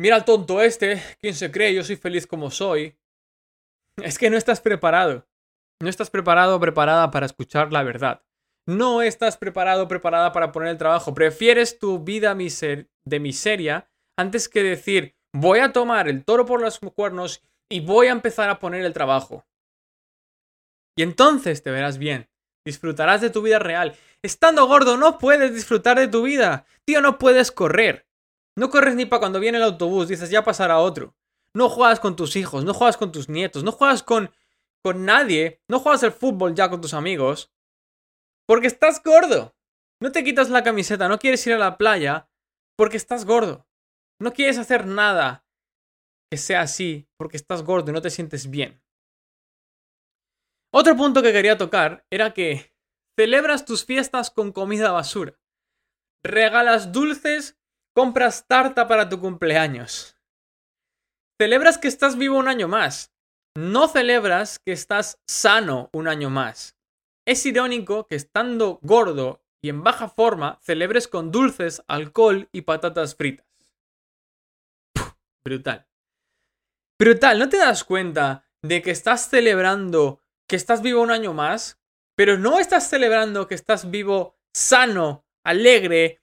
mira 0.00 0.16
al 0.16 0.24
tonto 0.24 0.60
este, 0.60 1.02
¿quién 1.20 1.34
se 1.34 1.50
cree? 1.50 1.74
Yo 1.74 1.84
soy 1.84 1.96
feliz 1.96 2.26
como 2.26 2.50
soy. 2.50 2.98
Es 4.02 4.18
que 4.18 4.30
no 4.30 4.36
estás 4.36 4.60
preparado. 4.60 5.28
No 5.80 5.88
estás 5.88 6.10
preparado 6.10 6.58
preparada 6.60 7.10
para 7.10 7.26
escuchar 7.26 7.72
la 7.72 7.82
verdad. 7.82 8.22
No 8.66 9.02
estás 9.02 9.36
preparado 9.36 9.88
preparada 9.88 10.32
para 10.32 10.52
poner 10.52 10.70
el 10.70 10.78
trabajo. 10.78 11.14
Prefieres 11.14 11.78
tu 11.78 11.98
vida 12.00 12.34
de 12.34 13.20
miseria 13.20 13.90
antes 14.18 14.48
que 14.48 14.62
decir, 14.62 15.16
voy 15.32 15.60
a 15.60 15.72
tomar 15.72 16.08
el 16.08 16.24
toro 16.24 16.44
por 16.44 16.60
los 16.60 16.78
cuernos 16.78 17.42
y 17.70 17.80
voy 17.80 18.08
a 18.08 18.12
empezar 18.12 18.50
a 18.50 18.58
poner 18.58 18.84
el 18.84 18.92
trabajo. 18.92 19.46
Y 20.96 21.02
entonces 21.02 21.62
te 21.62 21.70
verás 21.70 21.98
bien. 21.98 22.28
Disfrutarás 22.66 23.22
de 23.22 23.30
tu 23.30 23.40
vida 23.40 23.58
real. 23.58 23.96
Estando 24.22 24.66
gordo 24.66 24.98
no 24.98 25.18
puedes 25.18 25.54
disfrutar 25.54 25.98
de 25.98 26.08
tu 26.08 26.22
vida. 26.22 26.66
Tío, 26.84 27.00
no 27.00 27.18
puedes 27.18 27.50
correr. 27.50 28.06
No 28.56 28.70
corres 28.70 28.94
ni 28.94 29.06
para 29.06 29.20
cuando 29.20 29.40
viene 29.40 29.58
el 29.58 29.64
autobús, 29.64 30.08
dices 30.08 30.30
ya 30.30 30.44
pasará 30.44 30.78
otro. 30.78 31.14
No 31.54 31.68
juegas 31.68 32.00
con 32.00 32.16
tus 32.16 32.36
hijos, 32.36 32.64
no 32.64 32.74
juegas 32.74 32.96
con 32.96 33.12
tus 33.12 33.28
nietos, 33.28 33.64
no 33.64 33.72
juegas 33.72 34.02
con 34.02 34.30
con 34.82 35.04
nadie, 35.04 35.62
no 35.68 35.78
juegas 35.78 36.02
al 36.04 36.12
fútbol 36.12 36.54
ya 36.54 36.70
con 36.70 36.80
tus 36.80 36.94
amigos, 36.94 37.52
porque 38.46 38.66
estás 38.66 39.02
gordo. 39.02 39.54
No 40.02 40.12
te 40.12 40.24
quitas 40.24 40.48
la 40.48 40.62
camiseta, 40.62 41.08
no 41.08 41.18
quieres 41.18 41.46
ir 41.46 41.52
a 41.52 41.58
la 41.58 41.76
playa 41.76 42.30
porque 42.76 42.96
estás 42.96 43.26
gordo. 43.26 43.68
No 44.18 44.32
quieres 44.32 44.58
hacer 44.58 44.86
nada 44.86 45.46
que 46.30 46.38
sea 46.38 46.62
así 46.62 47.08
porque 47.18 47.36
estás 47.36 47.62
gordo 47.62 47.90
y 47.90 47.94
no 47.94 48.00
te 48.00 48.10
sientes 48.10 48.48
bien. 48.48 48.82
Otro 50.72 50.96
punto 50.96 51.22
que 51.22 51.32
quería 51.32 51.58
tocar 51.58 52.06
era 52.10 52.32
que 52.32 52.72
celebras 53.18 53.64
tus 53.66 53.84
fiestas 53.84 54.30
con 54.30 54.52
comida 54.52 54.92
basura. 54.92 55.38
Regalas 56.24 56.92
dulces, 56.92 57.59
compras 57.94 58.46
tarta 58.46 58.88
para 58.88 59.08
tu 59.08 59.20
cumpleaños. 59.20 60.16
Celebras 61.40 61.78
que 61.78 61.88
estás 61.88 62.16
vivo 62.16 62.38
un 62.38 62.48
año 62.48 62.68
más 62.68 63.12
no 63.56 63.88
celebras 63.88 64.60
que 64.64 64.72
estás 64.72 65.18
sano 65.26 65.90
un 65.92 66.06
año 66.06 66.30
más. 66.30 66.76
Es 67.26 67.44
irónico 67.46 68.06
que 68.06 68.14
estando 68.14 68.78
gordo 68.82 69.42
y 69.62 69.68
en 69.68 69.82
baja 69.82 70.08
forma 70.08 70.58
celebres 70.62 71.08
con 71.08 71.30
dulces, 71.30 71.82
alcohol 71.88 72.48
y 72.52 72.62
patatas 72.62 73.16
fritas. 73.16 73.46
brutal. 75.44 75.88
Brutal, 76.98 77.38
¿no 77.38 77.48
te 77.48 77.56
das 77.56 77.82
cuenta 77.82 78.44
de 78.62 78.82
que 78.82 78.90
estás 78.90 79.28
celebrando 79.28 80.22
que 80.48 80.56
estás 80.56 80.82
vivo 80.82 81.02
un 81.02 81.10
año 81.10 81.34
más? 81.34 81.80
Pero 82.16 82.38
no 82.38 82.58
estás 82.58 82.88
celebrando 82.88 83.48
que 83.48 83.54
estás 83.54 83.90
vivo 83.90 84.38
sano, 84.54 85.24
alegre, 85.44 86.19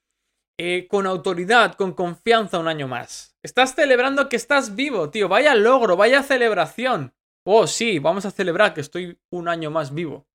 eh, 0.60 0.88
con 0.88 1.06
autoridad, 1.06 1.76
con 1.76 1.94
confianza 1.94 2.60
un 2.60 2.68
año 2.68 2.88
más. 2.88 3.38
Estás 3.44 3.76
celebrando 3.76 4.28
que 4.28 4.36
estás 4.36 4.76
vivo, 4.76 5.10
tío. 5.10 5.28
Vaya 5.28 5.54
logro, 5.56 5.96
vaya 5.96 6.24
celebración. 6.24 7.14
Oh, 7.46 7.68
sí, 7.68 8.00
vamos 8.00 8.26
a 8.26 8.32
celebrar 8.32 8.74
que 8.74 8.82
estoy 8.82 9.20
un 9.32 9.48
año 9.48 9.72
más 9.72 9.94
vivo. 9.94 10.28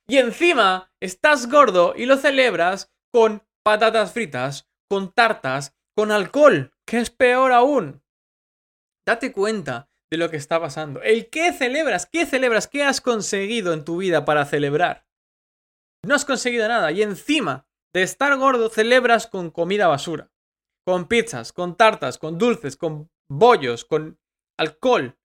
y 0.09 0.17
encima, 0.17 0.91
estás 0.99 1.49
gordo 1.49 1.93
y 1.95 2.05
lo 2.05 2.17
celebras 2.17 2.91
con 3.13 3.43
patatas 3.63 4.11
fritas, 4.11 4.67
con 4.89 5.13
tartas, 5.13 5.75
con 5.95 6.11
alcohol, 6.11 6.73
que 6.85 6.99
es 6.99 7.09
peor 7.11 7.51
aún. 7.51 8.03
Date 9.07 9.31
cuenta 9.31 9.89
de 10.11 10.17
lo 10.17 10.29
que 10.29 10.37
está 10.37 10.59
pasando. 10.59 11.01
¿El 11.01 11.29
qué 11.29 11.53
celebras? 11.53 12.07
¿Qué 12.07 12.25
celebras? 12.25 12.67
¿Qué 12.67 12.83
has 12.83 13.01
conseguido 13.01 13.71
en 13.71 13.85
tu 13.85 13.97
vida 13.97 14.25
para 14.25 14.45
celebrar? 14.45 15.04
No 16.05 16.15
has 16.15 16.25
conseguido 16.25 16.67
nada. 16.67 16.91
Y 16.91 17.01
encima 17.01 17.65
de 17.93 18.03
estar 18.03 18.35
gordo, 18.37 18.69
celebras 18.69 19.27
con 19.27 19.51
comida 19.51 19.87
basura. 19.87 20.31
Con 20.85 21.07
pizzas, 21.07 21.51
con 21.51 21.75
tartas, 21.75 22.17
con 22.17 22.37
dulces, 22.37 22.77
con 22.77 23.09
bollos, 23.29 23.85
con 23.85 24.19
alcohol. 24.57 25.17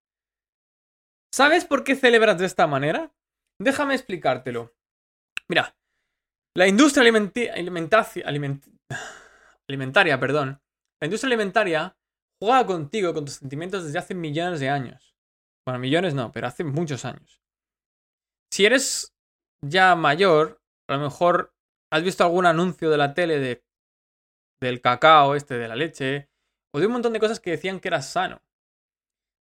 ¿Sabes 1.33 1.65
por 1.65 1.85
qué 1.85 1.97
celebras 1.97 2.39
de 2.39 2.47
esta 2.47 2.67
manera? 2.67 3.13
Déjame 3.61 3.95
explicártelo. 3.95 4.75
Mira, 5.49 5.77
la 6.57 6.67
industria 6.67 7.03
alimentaria, 7.03 7.55
perdón, 10.19 10.61
la 11.01 11.07
industria 11.07 11.29
alimentaria 11.29 11.97
juega 12.43 12.67
contigo, 12.67 13.13
con 13.13 13.27
tus 13.27 13.35
sentimientos 13.35 13.85
desde 13.85 13.99
hace 13.99 14.15
millones 14.15 14.61
de 14.61 14.71
años. 14.71 15.15
Bueno, 15.67 15.79
millones 15.79 16.15
no, 16.15 16.33
pero 16.33 16.47
hace 16.47 16.65
muchos 16.65 17.05
años. 17.05 17.43
Si 18.53 18.65
eres 18.65 19.15
ya 19.63 19.95
mayor, 19.95 20.60
a 20.91 20.97
lo 20.97 21.05
mejor 21.05 21.55
has 21.93 22.03
visto 22.03 22.25
algún 22.25 22.47
anuncio 22.47 22.91
de 22.91 22.99
la 22.99 23.15
tele 23.15 23.39
de, 23.39 23.65
del 24.61 24.81
cacao, 24.81 25.35
este, 25.35 25.55
de 25.55 25.69
la 25.69 25.77
leche, 25.77 26.31
o 26.75 26.81
de 26.81 26.87
un 26.87 26.93
montón 26.93 27.13
de 27.13 27.21
cosas 27.21 27.41
que 27.41 27.51
decían 27.51 27.81
que 27.81 27.89
era 27.89 28.03
sano 28.03 28.43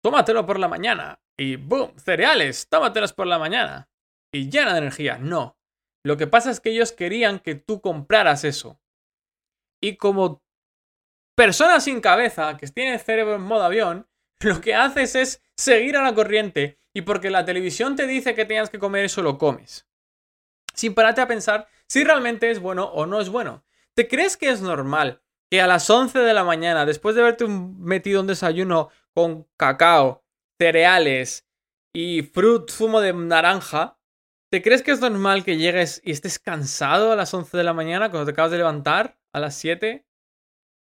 tómatelo 0.03 0.45
por 0.45 0.59
la 0.59 0.69
mañana. 0.69 1.21
Y 1.39 1.57
boom, 1.57 1.99
cereales, 1.99 2.69
tómatelos 2.69 3.13
por 3.13 3.27
la 3.27 3.39
mañana. 3.39 3.89
Y 4.33 4.51
llena 4.51 4.73
de 4.73 4.79
energía. 4.79 5.19
No. 5.19 5.57
Lo 6.05 6.17
que 6.17 6.27
pasa 6.27 6.51
es 6.51 6.61
que 6.61 6.71
ellos 6.71 6.93
querían 6.93 7.39
que 7.39 7.55
tú 7.55 7.81
compraras 7.81 8.45
eso. 8.45 8.81
Y 9.81 9.97
como 9.97 10.43
persona 11.37 11.81
sin 11.81 12.01
cabeza, 12.01 12.57
que 12.57 12.67
tiene 12.69 12.95
el 12.95 13.01
cerebro 13.01 13.37
en 13.37 13.43
modo 13.43 13.65
avión, 13.65 14.09
lo 14.41 14.61
que 14.61 14.75
haces 14.75 15.15
es 15.15 15.43
seguir 15.57 15.97
a 15.97 16.03
la 16.03 16.15
corriente. 16.15 16.79
Y 16.95 17.03
porque 17.03 17.31
la 17.31 17.45
televisión 17.45 17.97
te 17.97 18.07
dice 18.07 18.35
que 18.35 18.45
tengas 18.45 18.69
que 18.69 18.79
comer 18.79 19.07
eso, 19.07 19.23
lo 19.23 19.39
comes. 19.39 19.89
Sin 20.75 20.95
pararte 20.95 21.21
a 21.21 21.29
pensar 21.29 21.69
si 21.87 22.05
realmente 22.05 22.51
es 22.51 22.59
bueno 22.59 22.85
o 22.85 23.07
no 23.07 23.21
es 23.21 23.29
bueno. 23.29 23.65
¿Te 23.95 24.09
crees 24.09 24.37
que 24.37 24.49
es 24.49 24.63
normal 24.63 25.23
que 25.51 25.61
a 25.61 25.67
las 25.67 25.89
11 25.91 26.19
de 26.21 26.33
la 26.33 26.45
mañana, 26.45 26.87
después 26.87 27.15
de 27.15 27.21
haberte 27.21 27.47
metido 27.47 28.23
un 28.23 28.27
desayuno 28.27 28.89
con 29.13 29.47
cacao, 29.59 30.25
cereales 30.59 31.47
y 31.93 32.23
fruit, 32.23 32.71
zumo 32.71 33.03
de 33.03 33.13
naranja, 33.13 33.99
¿te 34.51 34.63
crees 34.63 34.83
que 34.83 34.93
es 34.93 35.01
normal 35.01 35.45
que 35.45 35.59
llegues 35.59 36.01
y 36.05 36.13
estés 36.13 36.39
cansado 36.39 37.13
a 37.13 37.17
las 37.17 37.35
11 37.35 37.55
de 37.57 37.65
la 37.65 37.75
mañana 37.75 38.11
cuando 38.11 38.25
te 38.25 38.33
acabas 38.33 38.53
de 38.53 38.59
levantar 38.59 39.19
a 39.33 39.41
las 39.41 39.55
7? 39.57 40.07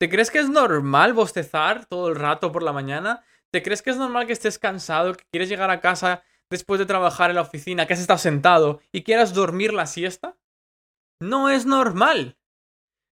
¿Te 0.01 0.09
crees 0.09 0.31
que 0.31 0.39
es 0.39 0.49
normal 0.49 1.13
bostezar 1.13 1.85
todo 1.85 2.09
el 2.09 2.17
rato 2.17 2.51
por 2.51 2.63
la 2.63 2.73
mañana? 2.73 3.23
¿Te 3.51 3.63
crees 3.63 3.83
que 3.83 3.91
es 3.91 3.99
normal 3.99 4.27
que 4.27 4.33
estés 4.33 4.59
cansado, 4.59 5.15
que 5.15 5.25
quieres 5.31 5.51
llegar 5.51 5.71
a 5.71 5.81
casa 5.81 6.23
después 6.53 6.79
de 6.79 6.87
trabajar 6.87 7.31
en 7.31 7.37
la 7.37 7.43
oficina, 7.43 7.87
que 7.87 7.95
has 7.95 8.01
estado 8.01 8.19
sentado 8.19 8.81
y 8.93 9.03
quieras 9.03 9.35
dormir 9.35 9.73
la 9.73 9.87
siesta? 9.87 10.39
No 11.21 11.51
es 11.51 11.67
normal. 11.67 12.39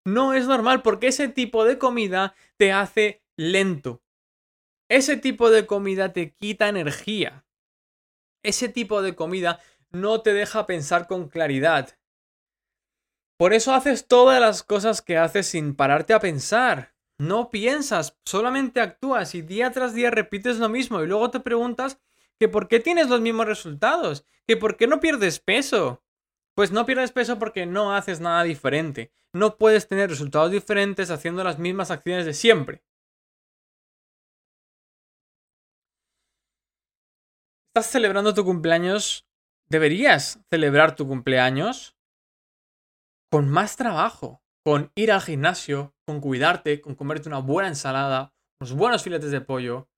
No 0.05 0.33
es 0.33 0.47
normal 0.47 0.81
porque 0.81 1.07
ese 1.07 1.27
tipo 1.27 1.65
de 1.65 1.77
comida 1.77 2.33
te 2.57 2.71
hace 2.71 3.21
lento, 3.37 4.01
ese 4.91 5.15
tipo 5.15 5.49
de 5.49 5.65
comida 5.65 6.11
te 6.11 6.33
quita 6.35 6.67
energía. 6.67 7.45
Ese 8.43 8.67
tipo 8.67 9.01
de 9.01 9.15
comida 9.15 9.61
no 9.89 10.19
te 10.19 10.33
deja 10.33 10.65
pensar 10.65 11.07
con 11.07 11.29
claridad. 11.29 11.97
Por 13.37 13.53
eso 13.53 13.73
haces 13.73 14.07
todas 14.07 14.41
las 14.41 14.63
cosas 14.63 15.01
que 15.01 15.17
haces 15.17 15.47
sin 15.47 15.75
pararte 15.77 16.13
a 16.13 16.19
pensar. 16.19 16.93
No 17.17 17.51
piensas, 17.51 18.19
solamente 18.25 18.81
actúas 18.81 19.33
y 19.33 19.41
día 19.41 19.71
tras 19.71 19.93
día 19.93 20.11
repites 20.11 20.57
lo 20.57 20.67
mismo 20.67 21.01
y 21.01 21.07
luego 21.07 21.31
te 21.31 21.39
preguntas 21.39 22.01
que 22.41 22.49
por 22.49 22.67
qué 22.67 22.79
tienes 22.79 23.07
los 23.07 23.21
mismos 23.21 23.45
resultados, 23.45 24.25
que 24.47 24.57
por 24.57 24.75
qué 24.75 24.87
no 24.87 24.99
pierdes 24.99 25.39
peso. 25.39 26.03
Pues 26.55 26.71
no 26.71 26.87
pierdes 26.87 27.11
peso 27.11 27.37
porque 27.37 27.67
no 27.67 27.93
haces 27.93 28.19
nada 28.19 28.41
diferente. 28.41 29.13
No 29.31 29.59
puedes 29.59 29.87
tener 29.87 30.09
resultados 30.09 30.49
diferentes 30.49 31.11
haciendo 31.11 31.43
las 31.43 31.59
mismas 31.59 31.91
acciones 31.91 32.25
de 32.25 32.33
siempre. 32.33 32.83
estás 37.69 37.91
celebrando 37.91 38.33
tu 38.33 38.43
cumpleaños, 38.43 39.29
deberías 39.69 40.43
celebrar 40.49 40.95
tu 40.95 41.07
cumpleaños 41.07 41.95
con 43.31 43.47
más 43.49 43.77
trabajo, 43.77 44.43
con 44.65 44.91
ir 44.95 45.11
al 45.11 45.21
gimnasio, 45.21 45.95
con 46.07 46.21
cuidarte, 46.21 46.81
con 46.81 46.95
comerte 46.95 47.29
una 47.29 47.37
buena 47.37 47.69
ensalada, 47.69 48.33
unos 48.59 48.73
buenos 48.73 49.03
filetes 49.03 49.29
de 49.29 49.41
pollo. 49.41 49.90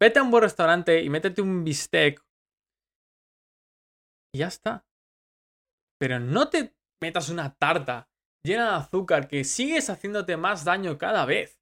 Vete 0.00 0.18
a 0.18 0.22
un 0.22 0.30
buen 0.30 0.42
restaurante 0.42 1.02
y 1.02 1.10
métete 1.10 1.42
un 1.42 1.62
bistec. 1.62 2.24
Y 4.34 4.38
ya 4.38 4.46
está. 4.46 4.86
Pero 6.00 6.18
no 6.18 6.48
te 6.48 6.74
metas 7.02 7.28
una 7.28 7.54
tarta 7.54 8.08
llena 8.42 8.70
de 8.70 8.76
azúcar 8.76 9.28
que 9.28 9.44
sigues 9.44 9.90
haciéndote 9.90 10.36
más 10.36 10.64
daño 10.64 10.96
cada 10.96 11.26
vez. 11.26 11.60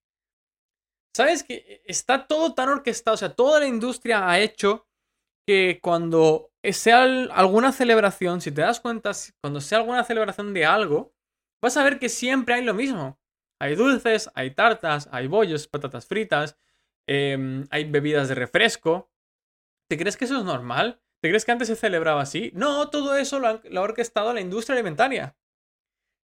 ¿Sabes 1.16 1.42
que 1.42 1.82
está 1.84 2.28
todo 2.28 2.54
tan 2.54 2.68
orquestado? 2.68 3.14
O 3.14 3.18
sea, 3.18 3.34
toda 3.34 3.58
la 3.58 3.66
industria 3.66 4.30
ha 4.30 4.38
hecho 4.38 4.86
que 5.48 5.80
cuando 5.82 6.52
sea 6.62 7.02
alguna 7.02 7.72
celebración, 7.72 8.40
si 8.40 8.52
te 8.52 8.60
das 8.60 8.78
cuenta, 8.78 9.10
cuando 9.42 9.60
sea 9.60 9.78
alguna 9.78 10.04
celebración 10.04 10.54
de 10.54 10.64
algo, 10.64 11.12
vas 11.60 11.76
a 11.76 11.82
ver 11.82 11.98
que 11.98 12.08
siempre 12.08 12.54
hay 12.54 12.64
lo 12.64 12.74
mismo. 12.74 13.18
Hay 13.60 13.74
dulces, 13.74 14.30
hay 14.34 14.54
tartas, 14.54 15.08
hay 15.10 15.26
bollos, 15.26 15.66
patatas 15.66 16.06
fritas, 16.06 16.56
em, 17.08 17.66
hay 17.70 17.84
bebidas 17.90 18.28
de 18.28 18.36
refresco. 18.36 19.10
¿Te 19.88 19.98
crees 19.98 20.16
que 20.16 20.26
eso 20.26 20.38
es 20.38 20.44
normal? 20.44 21.00
¿Te 21.20 21.28
crees 21.28 21.44
que 21.44 21.52
antes 21.52 21.68
se 21.68 21.76
celebraba 21.76 22.22
así? 22.22 22.52
No, 22.54 22.90
todo 22.90 23.16
eso 23.16 23.40
lo 23.40 23.48
ha, 23.48 23.80
orquestado 23.80 24.32
la 24.32 24.40
industria 24.40 24.74
alimentaria. 24.74 25.36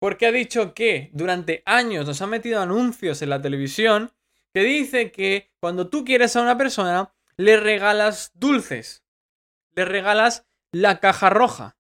Porque 0.01 0.27
ha 0.27 0.33
dicho 0.33 0.75
que 0.75 1.11
durante 1.13 1.63
años 1.67 2.07
nos 2.07 2.21
han 2.23 2.31
metido 2.31 2.61
anuncios 2.61 3.23
en 3.23 3.31
la 3.31 3.41
televisión 3.41 4.13
que 4.53 4.65
dice 4.65 5.13
que 5.13 5.53
cuando 5.61 5.89
tú 5.89 6.05
quieres 6.05 6.35
a 6.35 6.43
una 6.43 6.59
persona, 6.59 7.15
le 7.37 7.57
regalas 7.57 8.33
dulces. 8.35 9.05
Le 9.75 9.85
regalas 9.85 10.49
la 10.73 10.99
caja 10.99 11.31
roja. 11.31 11.77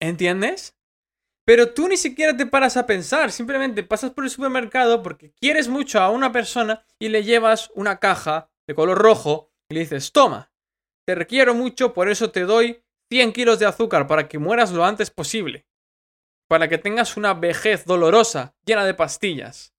¿Entiendes? 0.00 0.76
Pero 1.52 1.74
tú 1.74 1.86
ni 1.86 1.98
siquiera 1.98 2.34
te 2.34 2.46
paras 2.46 2.78
a 2.78 2.86
pensar, 2.86 3.30
simplemente 3.30 3.82
pasas 3.82 4.12
por 4.12 4.24
el 4.24 4.30
supermercado 4.30 5.02
porque 5.02 5.34
quieres 5.34 5.68
mucho 5.68 6.00
a 6.00 6.08
una 6.08 6.32
persona 6.32 6.82
y 6.98 7.10
le 7.10 7.24
llevas 7.24 7.70
una 7.74 7.98
caja 7.98 8.50
de 8.66 8.74
color 8.74 8.96
rojo 8.96 9.52
y 9.68 9.74
le 9.74 9.80
dices, 9.80 10.12
toma, 10.12 10.50
te 11.06 11.14
requiero 11.14 11.52
mucho, 11.52 11.92
por 11.92 12.08
eso 12.08 12.30
te 12.30 12.46
doy 12.46 12.82
100 13.10 13.34
kilos 13.34 13.58
de 13.58 13.66
azúcar 13.66 14.06
para 14.06 14.28
que 14.28 14.38
mueras 14.38 14.72
lo 14.72 14.82
antes 14.82 15.10
posible, 15.10 15.66
para 16.48 16.70
que 16.70 16.78
tengas 16.78 17.18
una 17.18 17.34
vejez 17.34 17.84
dolorosa 17.84 18.56
llena 18.64 18.86
de 18.86 18.94
pastillas. 18.94 19.74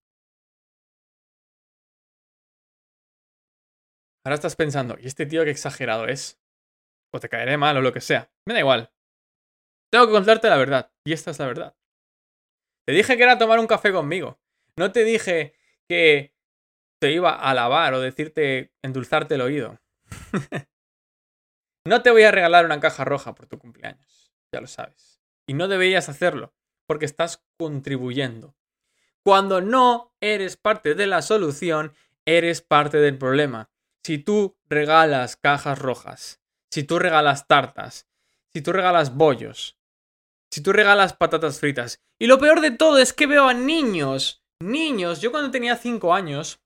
Ahora 4.24 4.36
estás 4.36 4.54
pensando, 4.54 4.96
¿y 5.00 5.08
este 5.08 5.26
tío 5.26 5.42
qué 5.42 5.50
exagerado 5.50 6.06
es? 6.06 6.40
O 7.12 7.18
te 7.18 7.28
caeré 7.28 7.56
mal 7.56 7.76
o 7.76 7.80
lo 7.80 7.92
que 7.92 8.00
sea. 8.00 8.30
Me 8.46 8.54
da 8.54 8.60
igual. 8.60 8.93
Tengo 9.94 10.08
que 10.08 10.12
contarte 10.12 10.50
la 10.50 10.56
verdad. 10.56 10.90
Y 11.04 11.12
esta 11.12 11.30
es 11.30 11.38
la 11.38 11.46
verdad. 11.46 11.76
Te 12.84 12.92
dije 12.92 13.16
que 13.16 13.22
era 13.22 13.38
tomar 13.38 13.60
un 13.60 13.68
café 13.68 13.92
conmigo. 13.92 14.40
No 14.76 14.90
te 14.90 15.04
dije 15.04 15.54
que 15.88 16.34
te 17.00 17.12
iba 17.12 17.30
a 17.30 17.50
alabar 17.50 17.94
o 17.94 18.00
decirte, 18.00 18.72
endulzarte 18.82 19.36
el 19.36 19.42
oído. 19.42 19.78
no 21.86 22.02
te 22.02 22.10
voy 22.10 22.24
a 22.24 22.32
regalar 22.32 22.64
una 22.64 22.80
caja 22.80 23.04
roja 23.04 23.36
por 23.36 23.46
tu 23.46 23.60
cumpleaños. 23.60 24.32
Ya 24.52 24.60
lo 24.60 24.66
sabes. 24.66 25.22
Y 25.46 25.54
no 25.54 25.68
deberías 25.68 26.08
hacerlo, 26.08 26.52
porque 26.88 27.04
estás 27.04 27.44
contribuyendo. 27.56 28.56
Cuando 29.22 29.60
no 29.60 30.12
eres 30.20 30.56
parte 30.56 30.96
de 30.96 31.06
la 31.06 31.22
solución, 31.22 31.94
eres 32.26 32.62
parte 32.62 32.96
del 32.96 33.16
problema. 33.16 33.70
Si 34.02 34.18
tú 34.18 34.58
regalas 34.68 35.36
cajas 35.36 35.78
rojas, 35.78 36.40
si 36.72 36.82
tú 36.82 36.98
regalas 36.98 37.46
tartas, 37.46 38.08
si 38.52 38.60
tú 38.60 38.72
regalas 38.72 39.14
bollos, 39.14 39.78
si 40.54 40.62
tú 40.62 40.72
regalas 40.72 41.14
patatas 41.14 41.58
fritas. 41.58 42.00
Y 42.16 42.28
lo 42.28 42.38
peor 42.38 42.60
de 42.60 42.70
todo 42.70 42.98
es 42.98 43.12
que 43.12 43.26
veo 43.26 43.48
a 43.48 43.54
niños, 43.54 44.44
niños, 44.60 45.20
yo 45.20 45.32
cuando 45.32 45.50
tenía 45.50 45.74
5 45.74 46.14
años, 46.14 46.62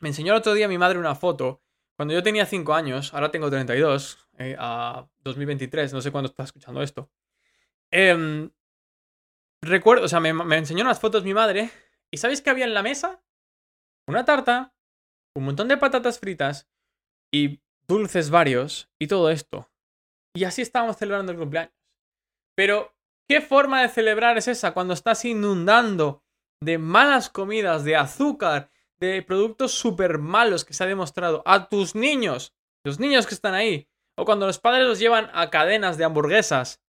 me 0.00 0.08
enseñó 0.08 0.32
el 0.32 0.38
otro 0.38 0.54
día 0.54 0.66
mi 0.66 0.78
madre 0.78 0.98
una 0.98 1.14
foto, 1.14 1.60
cuando 1.94 2.14
yo 2.14 2.22
tenía 2.22 2.46
5 2.46 2.72
años, 2.72 3.12
ahora 3.12 3.30
tengo 3.30 3.50
32, 3.50 4.30
eh, 4.38 4.56
a 4.58 5.06
2023, 5.18 5.92
no 5.92 6.00
sé 6.00 6.10
cuándo 6.10 6.30
estás 6.30 6.46
escuchando 6.46 6.80
esto. 6.80 7.10
Em, 7.90 8.50
recuerdo, 9.62 10.06
o 10.06 10.08
sea, 10.08 10.20
me, 10.20 10.32
me 10.32 10.56
enseñó 10.56 10.82
unas 10.82 10.98
fotos 10.98 11.22
mi 11.22 11.34
madre, 11.34 11.70
¿y 12.10 12.16
sabéis 12.16 12.40
qué 12.40 12.48
había 12.48 12.64
en 12.64 12.72
la 12.72 12.82
mesa? 12.82 13.22
Una 14.06 14.24
tarta, 14.24 14.72
un 15.34 15.44
montón 15.44 15.68
de 15.68 15.76
patatas 15.76 16.18
fritas 16.18 16.66
y 17.30 17.60
dulces 17.86 18.30
varios 18.30 18.88
y 18.98 19.06
todo 19.06 19.28
esto. 19.28 19.70
Y 20.34 20.44
así 20.44 20.62
estábamos 20.62 20.96
celebrando 20.96 21.32
el 21.32 21.38
cumpleaños. 21.38 21.74
Pero 22.54 22.97
¿Qué 23.28 23.42
forma 23.42 23.82
de 23.82 23.90
celebrar 23.90 24.38
es 24.38 24.48
esa 24.48 24.72
cuando 24.72 24.94
estás 24.94 25.22
inundando 25.26 26.24
de 26.62 26.78
malas 26.78 27.28
comidas, 27.28 27.84
de 27.84 27.94
azúcar, 27.94 28.70
de 28.98 29.22
productos 29.22 29.72
súper 29.72 30.18
malos 30.18 30.64
que 30.64 30.72
se 30.72 30.82
ha 30.82 30.86
demostrado 30.86 31.42
a 31.44 31.68
tus 31.68 31.94
niños, 31.94 32.54
los 32.84 32.98
niños 32.98 33.26
que 33.26 33.34
están 33.34 33.52
ahí, 33.52 33.86
o 34.16 34.24
cuando 34.24 34.46
los 34.46 34.58
padres 34.58 34.86
los 34.86 34.98
llevan 34.98 35.30
a 35.34 35.50
cadenas 35.50 35.98
de 35.98 36.04
hamburguesas 36.04 36.82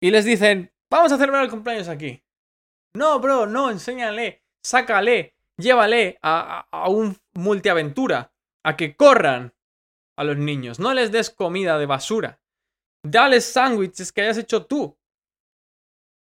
y 0.00 0.10
les 0.10 0.24
dicen, 0.24 0.72
vamos 0.90 1.12
a 1.12 1.18
celebrar 1.18 1.44
el 1.44 1.50
cumpleaños 1.50 1.88
aquí. 1.88 2.24
No, 2.94 3.20
bro, 3.20 3.46
no, 3.46 3.70
enséñale, 3.70 4.42
sácale, 4.62 5.36
llévale 5.58 6.18
a, 6.22 6.66
a, 6.70 6.88
un 6.88 7.18
multiaventura, 7.34 8.32
a 8.64 8.76
que 8.76 8.96
corran 8.96 9.54
a 10.16 10.24
los 10.24 10.38
niños, 10.38 10.80
no 10.80 10.94
les 10.94 11.12
des 11.12 11.28
comida 11.28 11.78
de 11.78 11.86
basura. 11.86 12.40
Dales 13.04 13.44
sándwiches 13.44 14.10
que 14.10 14.22
hayas 14.22 14.38
hecho 14.38 14.64
tú. 14.64 14.97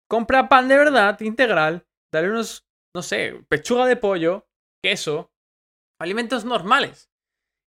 Compra 0.08 0.50
pan 0.50 0.68
de 0.68 0.78
verdad, 0.78 1.20
integral, 1.22 1.88
dale 2.14 2.30
unos, 2.30 2.68
no 2.94 3.02
sé, 3.02 3.44
pechuga 3.50 3.86
de 3.88 3.96
pollo, 3.96 4.48
queso, 4.84 5.32
alimentos 6.00 6.46
normales. 6.46 7.10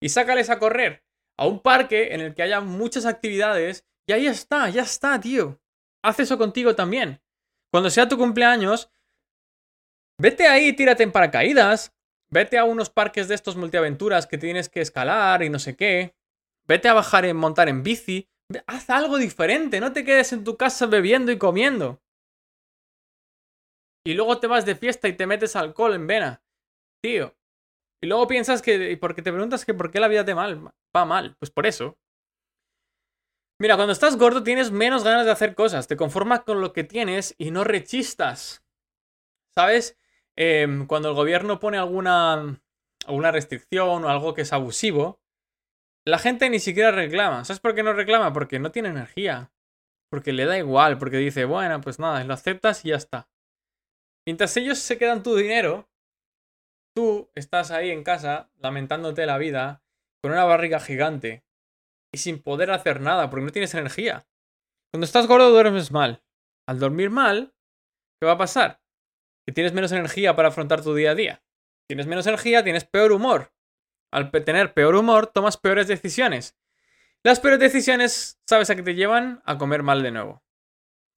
Y 0.00 0.10
sácales 0.10 0.48
a 0.48 0.60
correr 0.60 1.04
a 1.36 1.46
un 1.46 1.60
parque 1.60 2.14
en 2.14 2.20
el 2.20 2.34
que 2.34 2.42
haya 2.42 2.60
muchas 2.60 3.06
actividades 3.06 3.86
y 4.08 4.12
ahí 4.12 4.26
está, 4.26 4.68
ya 4.68 4.82
está, 4.82 5.20
tío. 5.20 5.60
Haz 6.04 6.20
eso 6.20 6.38
contigo 6.38 6.76
también. 6.76 7.20
Cuando 7.72 7.90
sea 7.90 8.08
tu 8.08 8.16
cumpleaños, 8.16 8.90
vete 10.20 10.46
ahí, 10.46 10.72
tírate 10.72 11.02
en 11.02 11.12
paracaídas, 11.12 11.92
vete 12.30 12.56
a 12.56 12.64
unos 12.64 12.88
parques 12.88 13.26
de 13.26 13.34
estos 13.34 13.56
multiaventuras 13.56 14.26
que 14.28 14.38
tienes 14.38 14.68
que 14.68 14.80
escalar 14.80 15.42
y 15.42 15.50
no 15.50 15.58
sé 15.58 15.76
qué. 15.76 16.14
Vete 16.68 16.88
a 16.88 16.94
bajar 16.94 17.24
en 17.24 17.36
montar 17.36 17.68
en 17.68 17.82
bici. 17.82 18.28
Haz 18.66 18.88
algo 18.90 19.18
diferente, 19.18 19.80
no 19.80 19.92
te 19.92 20.04
quedes 20.04 20.32
en 20.32 20.44
tu 20.44 20.56
casa 20.56 20.86
bebiendo 20.86 21.32
y 21.32 21.38
comiendo 21.38 22.00
y 24.04 24.14
luego 24.14 24.38
te 24.38 24.46
vas 24.46 24.64
de 24.64 24.76
fiesta 24.76 25.08
y 25.08 25.12
te 25.12 25.26
metes 25.26 25.56
alcohol 25.56 25.94
en 25.94 26.06
vena. 26.06 26.42
Tío. 27.02 27.34
Y 28.00 28.06
luego 28.06 28.26
piensas 28.26 28.62
que, 28.62 28.96
porque 29.00 29.22
te 29.22 29.32
preguntas 29.32 29.64
que 29.64 29.74
por 29.74 29.90
qué 29.90 30.00
la 30.00 30.08
vida 30.08 30.24
te 30.24 30.34
mal, 30.34 30.72
va 30.96 31.04
mal. 31.04 31.36
Pues 31.38 31.50
por 31.50 31.66
eso. 31.66 31.98
Mira, 33.60 33.74
cuando 33.74 33.92
estás 33.92 34.16
gordo 34.16 34.44
tienes 34.44 34.70
menos 34.70 35.02
ganas 35.02 35.26
de 35.26 35.32
hacer 35.32 35.54
cosas, 35.56 35.88
te 35.88 35.96
conformas 35.96 36.44
con 36.44 36.60
lo 36.60 36.72
que 36.72 36.84
tienes 36.84 37.34
y 37.38 37.50
no 37.50 37.64
rechistas. 37.64 38.62
¿Sabes? 39.54 39.98
Em, 40.36 40.86
cuando 40.86 41.08
el 41.08 41.16
gobierno 41.16 41.58
pone 41.58 41.78
alguna, 41.78 42.60
alguna 43.04 43.32
restricción 43.32 44.04
o 44.04 44.08
algo 44.08 44.34
que 44.34 44.42
es 44.42 44.52
abusivo, 44.52 45.20
la 46.06 46.18
gente 46.18 46.48
ni 46.48 46.60
siquiera 46.60 46.92
reclama. 46.92 47.44
¿Sabes 47.44 47.58
por 47.58 47.74
qué 47.74 47.82
no 47.82 47.92
reclama? 47.92 48.32
Porque 48.32 48.60
no 48.60 48.70
tiene 48.70 48.90
energía. 48.90 49.50
Porque 50.08 50.32
le 50.32 50.46
da 50.46 50.56
igual, 50.56 50.98
porque 50.98 51.18
dice, 51.18 51.44
bueno, 51.44 51.80
pues 51.80 51.98
nada, 51.98 52.22
lo 52.24 52.34
aceptas 52.34 52.84
y 52.84 52.90
ya 52.90 52.96
está. 52.96 53.28
Mientras 54.28 54.54
ellos 54.58 54.78
se 54.78 54.98
quedan 54.98 55.22
tu 55.22 55.34
dinero, 55.36 55.88
tú 56.94 57.30
estás 57.34 57.70
ahí 57.70 57.90
en 57.90 58.04
casa 58.04 58.52
lamentándote 58.58 59.24
la 59.24 59.38
vida 59.38 59.82
con 60.20 60.32
una 60.32 60.44
barriga 60.44 60.80
gigante 60.80 61.46
y 62.12 62.18
sin 62.18 62.42
poder 62.42 62.70
hacer 62.70 63.00
nada 63.00 63.30
porque 63.30 63.46
no 63.46 63.52
tienes 63.52 63.72
energía. 63.72 64.28
Cuando 64.92 65.06
estás 65.06 65.26
gordo 65.26 65.48
duermes 65.48 65.90
mal. 65.92 66.22
Al 66.66 66.78
dormir 66.78 67.08
mal, 67.08 67.54
¿qué 68.20 68.26
va 68.26 68.32
a 68.32 68.36
pasar? 68.36 68.82
Que 69.46 69.54
tienes 69.54 69.72
menos 69.72 69.92
energía 69.92 70.36
para 70.36 70.48
afrontar 70.48 70.82
tu 70.82 70.94
día 70.94 71.12
a 71.12 71.14
día. 71.14 71.42
Tienes 71.88 72.06
menos 72.06 72.26
energía, 72.26 72.62
tienes 72.62 72.84
peor 72.84 73.12
humor. 73.12 73.54
Al 74.12 74.30
tener 74.30 74.74
peor 74.74 74.94
humor, 74.94 75.28
tomas 75.28 75.56
peores 75.56 75.88
decisiones. 75.88 76.54
Las 77.24 77.40
peores 77.40 77.60
decisiones, 77.60 78.38
¿sabes 78.46 78.68
a 78.68 78.76
qué 78.76 78.82
te 78.82 78.94
llevan? 78.94 79.40
A 79.46 79.56
comer 79.56 79.82
mal 79.82 80.02
de 80.02 80.10
nuevo. 80.10 80.44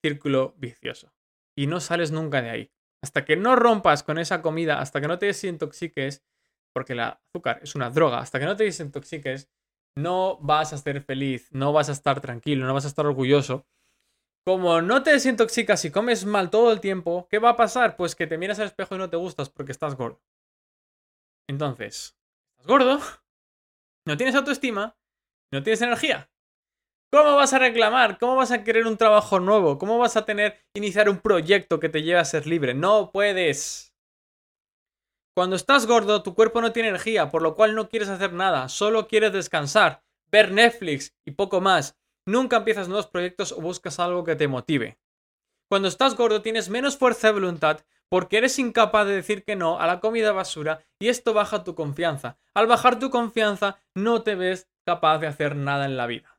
Círculo 0.04 0.54
vicioso. 0.58 1.14
Y 1.56 1.68
no 1.68 1.80
sales 1.80 2.12
nunca 2.12 2.42
de 2.42 2.50
ahí. 2.50 2.72
Hasta 3.02 3.24
que 3.24 3.36
no 3.36 3.56
rompas 3.56 4.02
con 4.02 4.18
esa 4.18 4.42
comida, 4.42 4.80
hasta 4.80 5.00
que 5.00 5.08
no 5.08 5.18
te 5.18 5.26
desintoxiques, 5.26 6.24
porque 6.72 6.94
el 6.94 7.00
azúcar 7.00 7.60
es 7.62 7.74
una 7.74 7.90
droga, 7.90 8.18
hasta 8.18 8.38
que 8.38 8.44
no 8.44 8.56
te 8.56 8.64
desintoxiques, 8.64 9.50
no 9.96 10.38
vas 10.40 10.72
a 10.72 10.78
ser 10.78 11.02
feliz, 11.02 11.48
no 11.52 11.72
vas 11.72 11.88
a 11.88 11.92
estar 11.92 12.20
tranquilo, 12.20 12.66
no 12.66 12.74
vas 12.74 12.84
a 12.84 12.88
estar 12.88 13.06
orgulloso. 13.06 13.66
Como 14.44 14.80
no 14.80 15.02
te 15.02 15.12
desintoxicas 15.12 15.84
y 15.84 15.90
comes 15.90 16.24
mal 16.24 16.50
todo 16.50 16.72
el 16.72 16.80
tiempo, 16.80 17.26
¿qué 17.30 17.38
va 17.38 17.50
a 17.50 17.56
pasar? 17.56 17.96
Pues 17.96 18.14
que 18.14 18.26
te 18.26 18.38
miras 18.38 18.58
al 18.58 18.66
espejo 18.66 18.94
y 18.94 18.98
no 18.98 19.10
te 19.10 19.16
gustas 19.16 19.50
porque 19.50 19.72
estás 19.72 19.94
gordo. 19.94 20.22
Entonces, 21.48 22.16
estás 22.50 22.66
gordo, 22.66 23.00
no 24.06 24.16
tienes 24.16 24.34
autoestima, 24.34 24.96
no 25.52 25.62
tienes 25.62 25.82
energía. 25.82 26.30
¿Cómo 27.10 27.36
vas 27.36 27.54
a 27.54 27.58
reclamar? 27.58 28.18
¿Cómo 28.18 28.36
vas 28.36 28.50
a 28.50 28.62
querer 28.62 28.86
un 28.86 28.98
trabajo 28.98 29.40
nuevo? 29.40 29.78
¿Cómo 29.78 29.96
vas 29.96 30.18
a 30.18 30.26
tener, 30.26 30.58
iniciar 30.74 31.08
un 31.08 31.18
proyecto 31.18 31.80
que 31.80 31.88
te 31.88 32.02
lleve 32.02 32.18
a 32.18 32.24
ser 32.26 32.46
libre? 32.46 32.74
No 32.74 33.12
puedes. 33.12 33.94
Cuando 35.34 35.56
estás 35.56 35.86
gordo, 35.86 36.22
tu 36.22 36.34
cuerpo 36.34 36.60
no 36.60 36.72
tiene 36.72 36.90
energía, 36.90 37.30
por 37.30 37.40
lo 37.40 37.54
cual 37.54 37.74
no 37.74 37.88
quieres 37.88 38.10
hacer 38.10 38.34
nada, 38.34 38.68
solo 38.68 39.08
quieres 39.08 39.32
descansar, 39.32 40.02
ver 40.30 40.52
Netflix 40.52 41.14
y 41.24 41.30
poco 41.30 41.62
más. 41.62 41.96
Nunca 42.26 42.58
empiezas 42.58 42.88
nuevos 42.88 43.06
proyectos 43.06 43.52
o 43.52 43.60
buscas 43.62 43.98
algo 44.00 44.24
que 44.24 44.36
te 44.36 44.48
motive. 44.48 44.98
Cuando 45.70 45.88
estás 45.88 46.14
gordo 46.14 46.42
tienes 46.42 46.68
menos 46.68 46.98
fuerza 46.98 47.28
de 47.28 47.34
voluntad 47.34 47.80
porque 48.10 48.36
eres 48.36 48.58
incapaz 48.58 49.06
de 49.06 49.14
decir 49.14 49.44
que 49.44 49.56
no 49.56 49.80
a 49.80 49.86
la 49.86 50.00
comida 50.00 50.32
basura 50.32 50.84
y 50.98 51.08
esto 51.08 51.32
baja 51.32 51.64
tu 51.64 51.74
confianza. 51.74 52.36
Al 52.52 52.66
bajar 52.66 52.98
tu 52.98 53.08
confianza 53.08 53.78
no 53.94 54.22
te 54.22 54.34
ves 54.34 54.68
capaz 54.84 55.18
de 55.18 55.26
hacer 55.26 55.56
nada 55.56 55.86
en 55.86 55.96
la 55.96 56.06
vida. 56.06 56.37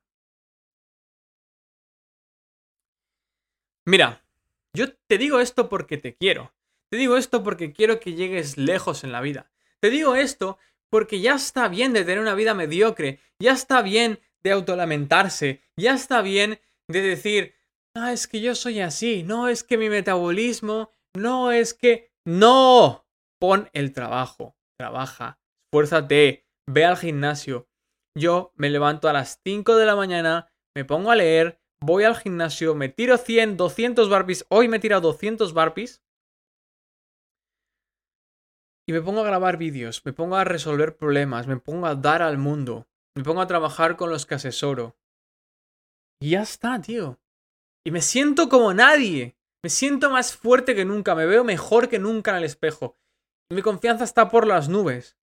Mira, 3.89 4.23
yo 4.71 4.93
te 5.07 5.17
digo 5.17 5.39
esto 5.39 5.67
porque 5.67 5.97
te 5.97 6.15
quiero. 6.15 6.53
Te 6.91 6.97
digo 6.97 7.17
esto 7.17 7.41
porque 7.41 7.73
quiero 7.73 7.99
que 7.99 8.13
llegues 8.13 8.55
lejos 8.55 9.03
en 9.03 9.11
la 9.11 9.19
vida. 9.19 9.49
Te 9.79 9.89
digo 9.89 10.13
esto 10.13 10.59
porque 10.91 11.21
ya 11.21 11.33
está 11.33 11.67
bien 11.69 11.91
de 11.91 12.03
tener 12.03 12.19
una 12.19 12.35
vida 12.35 12.53
mediocre, 12.53 13.19
ya 13.39 13.53
está 13.53 13.81
bien 13.81 14.19
de 14.43 14.51
autolamentarse, 14.51 15.63
ya 15.75 15.95
está 15.95 16.21
bien 16.21 16.59
de 16.87 17.01
decir, 17.01 17.55
ah, 17.95 18.13
es 18.13 18.27
que 18.27 18.41
yo 18.41 18.53
soy 18.53 18.79
así, 18.79 19.23
no 19.23 19.47
es 19.47 19.63
que 19.63 19.79
mi 19.79 19.89
metabolismo, 19.89 20.91
no 21.15 21.51
es 21.51 21.73
que... 21.73 22.11
No, 22.25 23.07
pon 23.39 23.71
el 23.73 23.91
trabajo, 23.91 24.55
trabaja, 24.77 25.39
esfuérzate, 25.65 26.45
ve 26.67 26.85
al 26.85 26.97
gimnasio. 26.97 27.67
Yo 28.15 28.53
me 28.55 28.69
levanto 28.69 29.09
a 29.09 29.13
las 29.13 29.41
5 29.43 29.77
de 29.77 29.87
la 29.87 29.95
mañana, 29.95 30.51
me 30.75 30.85
pongo 30.85 31.09
a 31.09 31.15
leer, 31.15 31.59
voy 31.81 32.03
al 32.03 32.15
gimnasio, 32.15 32.75
me 32.75 32.89
tiro 32.89 33.17
100, 33.17 33.57
200 33.57 34.09
barpees, 34.09 34.45
hoy 34.49 34.67
me 34.67 34.77
he 34.77 34.79
tirado 34.79 35.01
200 35.01 35.53
barpees. 35.53 36.03
Y 38.87 38.91
me 38.91 39.01
pongo 39.01 39.21
a 39.21 39.25
grabar 39.25 39.57
vídeos, 39.57 40.03
me 40.05 40.13
pongo 40.13 40.35
a 40.35 40.43
resolver 40.43 40.97
problemas, 40.97 41.47
me 41.47 41.57
pongo 41.57 41.85
a 41.85 41.95
dar 41.95 42.21
al 42.21 42.37
mundo, 42.37 42.87
me 43.15 43.23
pongo 43.23 43.41
a 43.41 43.47
trabajar 43.47 43.97
con 43.97 44.09
los 44.09 44.25
que 44.25 44.35
asesoro. 44.35 44.97
Y 46.21 46.31
ya 46.31 46.41
está, 46.41 46.81
tío. 46.81 47.19
Y 47.85 47.91
me 47.91 48.01
siento 48.01 48.49
como 48.49 48.73
nadie. 48.73 49.37
Me 49.63 49.69
siento 49.69 50.09
más 50.09 50.35
fuerte 50.35 50.73
que 50.73 50.85
nunca, 50.85 51.15
me 51.15 51.25
veo 51.25 51.43
mejor 51.43 51.89
que 51.89 51.99
nunca 51.99 52.31
en 52.31 52.37
el 52.37 52.43
espejo. 52.45 52.97
Y 53.51 53.55
mi 53.55 53.61
confianza 53.61 54.05
está 54.05 54.29
por 54.29 54.47
las 54.47 54.69
nubes. 54.69 55.17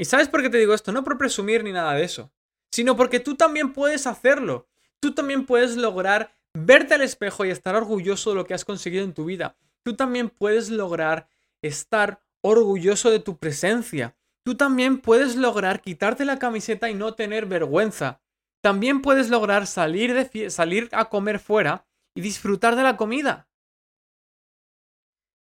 ¿Y 0.00 0.04
sabes 0.04 0.28
por 0.28 0.42
qué 0.42 0.50
te 0.50 0.58
digo 0.58 0.74
esto? 0.74 0.90
No 0.90 1.04
por 1.04 1.16
presumir 1.16 1.62
ni 1.62 1.72
nada 1.72 1.94
de 1.94 2.04
eso, 2.04 2.32
sino 2.72 2.96
porque 2.96 3.20
tú 3.20 3.36
también 3.36 3.72
puedes 3.72 4.06
hacerlo. 4.06 4.67
Tú 5.00 5.14
también 5.14 5.46
puedes 5.46 5.76
lograr 5.76 6.34
verte 6.54 6.94
al 6.94 7.02
espejo 7.02 7.44
y 7.44 7.50
estar 7.50 7.74
orgulloso 7.76 8.30
de 8.30 8.36
lo 8.36 8.46
que 8.46 8.54
has 8.54 8.64
conseguido 8.64 9.04
en 9.04 9.14
tu 9.14 9.24
vida. 9.24 9.56
Tú 9.84 9.94
también 9.94 10.28
puedes 10.28 10.70
lograr 10.70 11.28
estar 11.62 12.22
orgulloso 12.40 13.10
de 13.10 13.20
tu 13.20 13.38
presencia. 13.38 14.16
Tú 14.44 14.56
también 14.56 14.98
puedes 15.00 15.36
lograr 15.36 15.80
quitarte 15.80 16.24
la 16.24 16.38
camiseta 16.38 16.90
y 16.90 16.94
no 16.94 17.14
tener 17.14 17.46
vergüenza. 17.46 18.20
También 18.60 19.02
puedes 19.02 19.30
lograr 19.30 19.66
salir, 19.66 20.14
de 20.14 20.50
salir 20.50 20.88
a 20.92 21.08
comer 21.08 21.38
fuera 21.38 21.86
y 22.14 22.20
disfrutar 22.20 22.74
de 22.74 22.82
la 22.82 22.96
comida. 22.96 23.48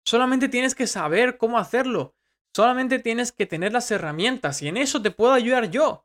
Solamente 0.04 0.48
tienes 0.48 0.74
que 0.74 0.86
saber 0.86 1.38
cómo 1.38 1.58
hacerlo. 1.58 2.14
Solamente 2.54 2.98
tienes 2.98 3.32
que 3.32 3.46
tener 3.46 3.72
las 3.72 3.90
herramientas 3.90 4.60
y 4.60 4.68
en 4.68 4.76
eso 4.76 5.00
te 5.00 5.10
puedo 5.10 5.32
ayudar 5.32 5.70
yo. 5.70 6.04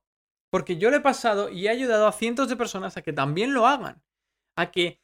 Porque 0.50 0.78
yo 0.78 0.90
lo 0.90 0.98
he 0.98 1.02
pasado 1.02 1.50
y 1.50 1.68
he 1.68 1.70
ayudado 1.70 2.08
a 2.08 2.12
cientos 2.12 2.50
de 2.50 2.56
personas 2.56 2.98
a 2.98 3.02
que 3.02 3.14
también 3.14 3.54
lo 3.54 3.68
hagan. 3.68 4.04
A 4.56 4.72
que 4.72 5.02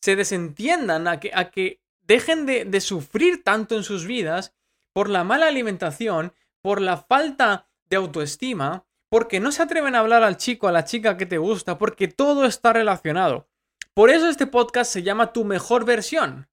se 0.00 0.16
desentiendan, 0.16 1.08
a 1.08 1.20
que, 1.20 1.30
a 1.34 1.50
que 1.50 1.80
dejen 2.02 2.46
de, 2.46 2.64
de 2.64 2.80
sufrir 2.80 3.42
tanto 3.42 3.76
en 3.76 3.84
sus 3.84 4.06
vidas 4.06 4.54
por 4.92 5.08
la 5.08 5.24
mala 5.24 5.46
alimentación, 5.46 6.34
por 6.60 6.80
la 6.80 6.96
falta 6.96 7.68
de 7.88 7.96
autoestima, 7.96 8.84
porque 9.08 9.40
no 9.40 9.52
se 9.52 9.62
atreven 9.62 9.94
a 9.94 10.00
hablar 10.00 10.22
al 10.22 10.36
chico, 10.36 10.68
a 10.68 10.72
la 10.72 10.84
chica 10.84 11.16
que 11.16 11.26
te 11.26 11.38
gusta, 11.38 11.78
porque 11.78 12.08
todo 12.08 12.44
está 12.46 12.72
relacionado. 12.72 13.48
Por 13.94 14.08
eso 14.08 14.28
este 14.28 14.46
podcast 14.46 14.90
se 14.90 15.02
llama 15.02 15.32
Tu 15.32 15.44
mejor 15.44 15.84
versión. 15.84 16.48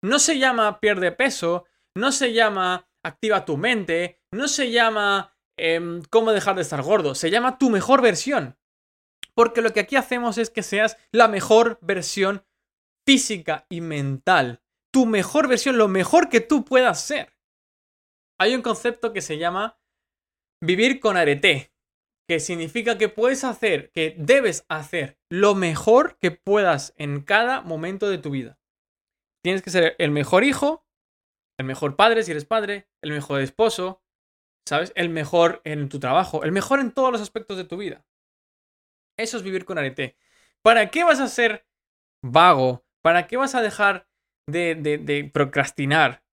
No 0.00 0.18
se 0.18 0.38
llama 0.38 0.78
pierde 0.80 1.10
peso, 1.10 1.64
no 1.94 2.12
se 2.12 2.32
llama 2.32 2.88
activa 3.02 3.44
tu 3.44 3.56
mente, 3.56 4.20
no 4.30 4.48
se 4.48 4.70
llama 4.70 5.33
em, 5.56 6.02
cómo 6.10 6.32
dejar 6.32 6.56
de 6.56 6.62
estar 6.62 6.82
gordo, 6.82 7.14
se 7.14 7.30
llama 7.30 7.58
tu 7.58 7.70
mejor 7.70 8.02
versión. 8.02 8.58
Porque 9.34 9.62
lo 9.62 9.72
que 9.72 9.80
aquí 9.80 9.96
hacemos 9.96 10.38
es 10.38 10.50
que 10.50 10.62
seas 10.62 10.96
la 11.10 11.28
mejor 11.28 11.78
versión 11.82 12.44
física 13.06 13.66
y 13.68 13.80
mental. 13.80 14.62
Tu 14.92 15.06
mejor 15.06 15.48
versión, 15.48 15.76
lo 15.76 15.88
mejor 15.88 16.28
que 16.28 16.40
tú 16.40 16.64
puedas 16.64 17.04
ser. 17.04 17.34
Hay 18.38 18.54
un 18.54 18.62
concepto 18.62 19.12
que 19.12 19.20
se 19.20 19.38
llama 19.38 19.80
vivir 20.62 21.00
con 21.00 21.16
arete, 21.16 21.72
que 22.28 22.40
significa 22.40 22.96
que 22.96 23.08
puedes 23.08 23.44
hacer, 23.44 23.90
que 23.90 24.14
debes 24.18 24.64
hacer 24.68 25.18
lo 25.28 25.54
mejor 25.54 26.18
que 26.18 26.30
puedas 26.30 26.94
en 26.96 27.22
cada 27.22 27.60
momento 27.60 28.08
de 28.08 28.18
tu 28.18 28.30
vida. 28.30 28.58
Tienes 29.42 29.62
que 29.62 29.70
ser 29.70 29.94
el 29.98 30.10
mejor 30.10 30.42
hijo, 30.42 30.86
el 31.58 31.66
mejor 31.66 31.96
padre 31.96 32.22
si 32.22 32.30
eres 32.30 32.44
padre, 32.44 32.88
el 33.02 33.10
mejor 33.10 33.40
esposo, 33.40 34.02
¿sabes? 34.66 34.92
El 34.94 35.08
mejor 35.08 35.60
en 35.64 35.88
tu 35.88 36.00
trabajo, 36.00 36.44
el 36.44 36.52
mejor 36.52 36.80
en 36.80 36.92
todos 36.92 37.12
los 37.12 37.20
aspectos 37.20 37.56
de 37.56 37.64
tu 37.64 37.76
vida. 37.76 38.04
Eso 39.16 39.36
es 39.36 39.42
vivir 39.42 39.64
con 39.64 39.78
arete. 39.78 40.16
¿Para 40.62 40.90
qué 40.90 41.04
vas 41.04 41.20
a 41.20 41.28
ser 41.28 41.66
vago? 42.22 42.84
¿Para 43.02 43.26
qué 43.26 43.36
vas 43.36 43.54
a 43.54 43.62
dejar 43.62 44.08
de, 44.46 44.74
de, 44.74 44.98
de 44.98 45.24
procrastinar? 45.24 46.24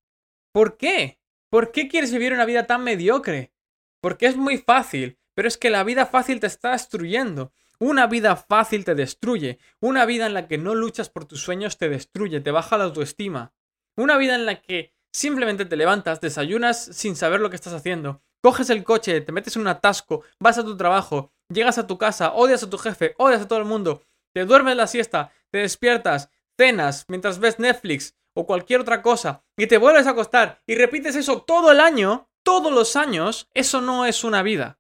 ¿Por 0.54 0.78
qué? 0.78 1.20
¿Por 1.50 1.72
qué 1.72 1.88
quieres 1.88 2.12
vivir 2.12 2.34
una 2.34 2.46
vida 2.46 2.66
tan 2.66 2.84
mediocre? 2.84 3.54
Porque 4.02 4.26
es 4.26 4.36
muy 4.36 4.58
fácil, 4.58 5.20
pero 5.36 5.48
es 5.48 5.58
que 5.58 5.70
la 5.70 5.84
vida 5.84 6.06
fácil 6.06 6.40
te 6.40 6.48
está 6.48 6.72
destruyendo. 6.72 7.54
Una 7.80 8.08
vida 8.08 8.36
fácil 8.36 8.86
te 8.86 8.96
destruye. 8.96 9.60
Una 9.80 10.06
vida 10.06 10.28
en 10.28 10.34
la 10.34 10.48
que 10.48 10.58
no 10.58 10.76
luchas 10.76 11.10
por 11.10 11.26
tus 11.26 11.42
sueños 11.42 11.78
te 11.78 11.90
destruye, 11.90 12.40
te 12.40 12.52
baja 12.52 12.78
la 12.78 12.86
autoestima. 12.86 13.54
Una 13.98 14.18
vida 14.18 14.36
en 14.36 14.46
la 14.46 14.62
que 14.62 14.94
simplemente 15.12 15.66
te 15.66 15.76
levantas, 15.76 16.22
desayunas 16.22 16.84
sin 16.84 17.16
saber 17.16 17.40
lo 17.40 17.50
que 17.50 17.56
estás 17.56 17.74
haciendo, 17.74 18.22
coges 18.42 18.70
el 18.70 18.84
coche, 18.84 19.22
te 19.22 19.32
metes 19.32 19.56
en 19.56 19.64
un 19.64 19.68
atasco, 19.68 20.24
vas 20.40 20.58
a 20.58 20.64
tu 20.64 20.78
trabajo, 20.78 21.32
llegas 21.50 21.78
a 21.78 21.88
tu 21.88 21.98
casa, 21.98 22.34
odias 22.34 22.64
a 22.64 22.70
tu 22.70 22.78
jefe, 22.78 23.16
odias 23.18 23.42
a 23.42 23.48
todo 23.48 23.60
el 23.60 23.66
mundo, 23.66 24.04
te 24.34 24.46
duermes 24.46 24.76
la 24.76 24.88
siesta, 24.88 25.32
te 25.52 25.60
despiertas, 25.60 26.30
cenas 26.58 27.06
mientras 27.08 27.40
ves 27.40 27.60
Netflix 27.60 28.16
o 28.34 28.46
cualquier 28.46 28.82
otra 28.82 29.02
cosa 29.02 29.44
y 29.58 29.68
te 29.68 29.78
vuelves 29.78 30.08
a 30.08 30.12
acostar 30.12 30.62
y 30.66 30.76
repites 30.76 31.16
eso 31.16 31.42
todo 31.42 31.72
el 31.72 31.80
año, 31.80 32.30
todos 32.44 32.72
los 32.72 32.96
años, 32.96 33.50
eso 33.54 33.82
no 33.82 34.06
es 34.06 34.24
una 34.24 34.42
vida. 34.42 34.80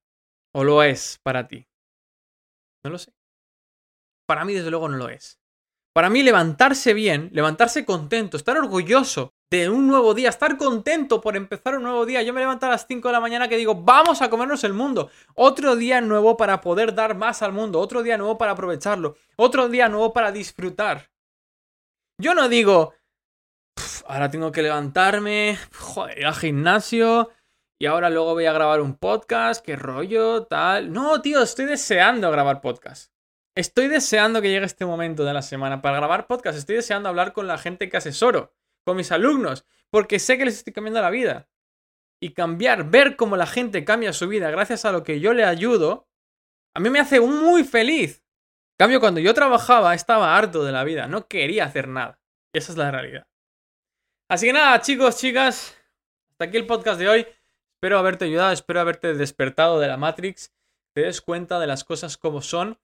¿O 0.53 0.63
lo 0.63 0.83
es 0.83 1.19
para 1.23 1.47
ti? 1.47 1.67
No 2.83 2.91
lo 2.91 2.97
sé. 2.97 3.13
Para 4.27 4.43
mí, 4.43 4.53
desde 4.53 4.69
luego, 4.69 4.89
no 4.89 4.97
lo 4.97 5.09
es. 5.09 5.39
Para 5.93 6.09
mí, 6.09 6.23
levantarse 6.23 6.93
bien, 6.93 7.29
levantarse 7.31 7.85
contento, 7.85 8.37
estar 8.37 8.57
orgulloso 8.57 9.33
de 9.51 9.69
un 9.69 9.85
nuevo 9.85 10.13
día, 10.13 10.29
estar 10.29 10.55
contento 10.55 11.19
por 11.19 11.35
empezar 11.35 11.75
un 11.75 11.83
nuevo 11.83 12.05
día. 12.05 12.21
Yo 12.21 12.33
me 12.33 12.39
levanto 12.39 12.65
a 12.65 12.69
las 12.69 12.87
5 12.87 13.09
de 13.09 13.11
la 13.11 13.19
mañana 13.19 13.49
que 13.49 13.57
digo, 13.57 13.75
vamos 13.75 14.21
a 14.21 14.29
comernos 14.29 14.63
el 14.63 14.71
mundo. 14.71 15.11
Otro 15.35 15.75
día 15.75 15.99
nuevo 15.99 16.37
para 16.37 16.61
poder 16.61 16.95
dar 16.95 17.15
más 17.15 17.41
al 17.41 17.51
mundo, 17.51 17.79
otro 17.81 18.01
día 18.01 18.17
nuevo 18.17 18.37
para 18.37 18.53
aprovecharlo, 18.53 19.17
otro 19.35 19.67
día 19.67 19.89
nuevo 19.89 20.13
para 20.13 20.31
disfrutar. 20.31 21.11
Yo 22.17 22.33
no 22.33 22.47
digo, 22.47 22.93
ahora 24.07 24.31
tengo 24.31 24.53
que 24.53 24.61
levantarme, 24.61 25.57
joder, 25.77 26.19
ir 26.19 26.25
al 26.27 26.35
gimnasio, 26.35 27.29
y 27.77 27.87
ahora 27.87 28.09
luego 28.09 28.33
voy 28.33 28.45
a 28.45 28.53
grabar 28.53 28.79
un 28.79 28.95
podcast, 28.95 29.65
qué 29.65 29.75
rollo, 29.75 30.45
tal. 30.45 30.93
No, 30.93 31.21
tío, 31.21 31.41
estoy 31.41 31.65
deseando 31.65 32.31
grabar 32.31 32.61
podcast. 32.61 33.11
Estoy 33.53 33.89
deseando 33.89 34.41
que 34.41 34.49
llegue 34.49 34.65
este 34.65 34.85
momento 34.85 35.25
de 35.25 35.33
la 35.33 35.41
semana 35.41 35.81
para 35.81 35.97
grabar 35.97 36.27
podcast. 36.27 36.57
Estoy 36.57 36.77
deseando 36.77 37.09
hablar 37.09 37.33
con 37.33 37.47
la 37.47 37.57
gente 37.57 37.89
que 37.89 37.97
asesoro, 37.97 38.53
con 38.83 38.97
mis 38.97 39.11
alumnos, 39.11 39.65
porque 39.89 40.19
sé 40.19 40.37
que 40.37 40.45
les 40.45 40.57
estoy 40.57 40.73
cambiando 40.73 41.01
la 41.01 41.09
vida. 41.09 41.49
Y 42.19 42.33
cambiar, 42.33 42.89
ver 42.89 43.15
cómo 43.15 43.35
la 43.35 43.47
gente 43.47 43.83
cambia 43.83 44.13
su 44.13 44.27
vida 44.27 44.51
gracias 44.51 44.85
a 44.85 44.91
lo 44.91 45.03
que 45.03 45.19
yo 45.19 45.33
le 45.33 45.43
ayudo, 45.43 46.07
a 46.73 46.79
mí 46.79 46.89
me 46.89 46.99
hace 46.99 47.19
muy 47.19 47.63
feliz. 47.63 48.23
En 48.73 48.85
cambio, 48.85 48.99
cuando 48.99 49.19
yo 49.19 49.33
trabajaba 49.33 49.93
estaba 49.93 50.37
harto 50.37 50.63
de 50.63 50.71
la 50.71 50.83
vida, 50.83 51.07
no 51.07 51.27
quería 51.27 51.65
hacer 51.65 51.87
nada. 51.87 52.19
Esa 52.53 52.71
es 52.71 52.77
la 52.77 52.91
realidad. 52.91 53.27
Así 54.29 54.47
que 54.47 54.53
nada, 54.53 54.79
chicos, 54.81 55.17
chicas, 55.17 55.77
hasta 56.29 56.45
aquí 56.45 56.57
el 56.57 56.65
podcast 56.65 56.99
de 56.99 57.09
hoy. 57.09 57.27
Espero 57.75 57.99
haberte 57.99 58.25
ayudado, 58.25 58.51
espero 58.51 58.79
haberte 58.79 59.13
despertado 59.13 59.79
de 59.79 59.87
la 59.87 59.97
Matrix, 59.97 60.53
te 60.93 61.01
des 61.01 61.21
cuenta 61.21 61.59
de 61.59 61.67
las 61.67 61.83
cosas 61.83 62.17
como 62.17 62.41
son. 62.41 62.79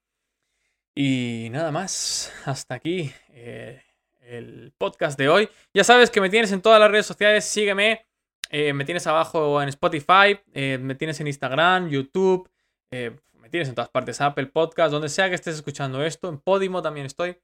Y 0.94 1.48
nada 1.50 1.70
más, 1.70 2.32
hasta 2.44 2.74
aquí 2.74 3.12
eh, 3.30 3.82
el 4.28 4.72
podcast 4.78 5.18
de 5.18 5.28
hoy. 5.28 5.48
Ya 5.74 5.84
sabes 5.84 6.10
que 6.10 6.20
me 6.20 6.30
tienes 6.30 6.52
en 6.52 6.62
todas 6.62 6.78
las 6.80 6.90
redes 6.90 7.06
sociales, 7.06 7.44
sígueme. 7.44 8.06
Eh, 8.50 8.72
me 8.72 8.84
tienes 8.84 9.06
abajo 9.06 9.60
en 9.60 9.68
Spotify, 9.68 10.40
eh, 10.52 10.78
me 10.78 10.94
tienes 10.94 11.20
en 11.20 11.26
Instagram, 11.26 11.88
YouTube, 11.90 12.48
me 12.90 13.50
tienes 13.50 13.68
en 13.68 13.74
todas 13.74 13.90
partes, 13.90 14.20
Apple 14.22 14.46
Podcast, 14.46 14.90
donde 14.90 15.10
sea 15.10 15.28
que 15.28 15.34
estés 15.34 15.56
escuchando 15.56 16.02
esto, 16.02 16.30
en 16.30 16.38
Podimo 16.38 16.80
también 16.80 17.04
estoy. 17.04 17.38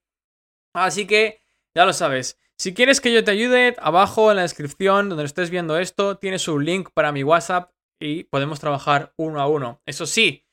Así 0.74 1.06
que 1.06 1.40
ya 1.74 1.84
lo 1.84 1.92
sabes. 1.92 2.38
Si 2.56 2.72
quieres 2.72 3.00
que 3.00 3.12
yo 3.12 3.24
te 3.24 3.32
ayude, 3.32 3.74
abajo 3.78 4.30
en 4.30 4.36
la 4.36 4.42
descripción 4.42 5.08
donde 5.08 5.24
estés 5.24 5.50
viendo 5.50 5.78
esto, 5.78 6.16
tienes 6.16 6.46
un 6.48 6.64
link 6.64 6.90
para 6.94 7.12
mi 7.12 7.22
WhatsApp 7.22 7.72
y 8.00 8.24
podemos 8.24 8.60
trabajar 8.60 9.12
uno 9.16 9.40
a 9.40 9.48
uno. 9.48 9.82
Eso 9.86 10.06
sí, 10.06 10.46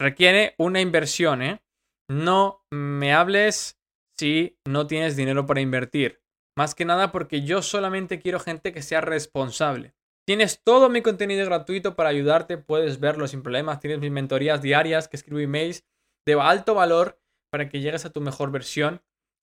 requiere 0.00 0.54
una 0.58 0.80
inversión, 0.80 1.42
¿eh? 1.42 1.62
No 2.08 2.64
me 2.70 3.12
hables 3.12 3.77
si 4.18 4.58
no 4.66 4.86
tienes 4.86 5.16
dinero 5.16 5.46
para 5.46 5.60
invertir. 5.60 6.20
Más 6.56 6.74
que 6.74 6.84
nada 6.84 7.12
porque 7.12 7.42
yo 7.42 7.62
solamente 7.62 8.18
quiero 8.18 8.40
gente 8.40 8.72
que 8.72 8.82
sea 8.82 9.00
responsable. 9.00 9.94
Tienes 10.26 10.62
todo 10.62 10.90
mi 10.90 11.02
contenido 11.02 11.46
gratuito 11.46 11.94
para 11.94 12.10
ayudarte, 12.10 12.58
puedes 12.58 13.00
verlo 13.00 13.28
sin 13.28 13.42
problemas. 13.42 13.80
Tienes 13.80 14.00
mis 14.00 14.10
mentorías 14.10 14.60
diarias 14.60 15.08
que 15.08 15.16
escribo 15.16 15.38
emails 15.38 15.86
de 16.26 16.34
alto 16.34 16.74
valor 16.74 17.20
para 17.50 17.68
que 17.68 17.80
llegues 17.80 18.04
a 18.04 18.10
tu 18.10 18.20
mejor 18.20 18.50
versión. 18.50 19.02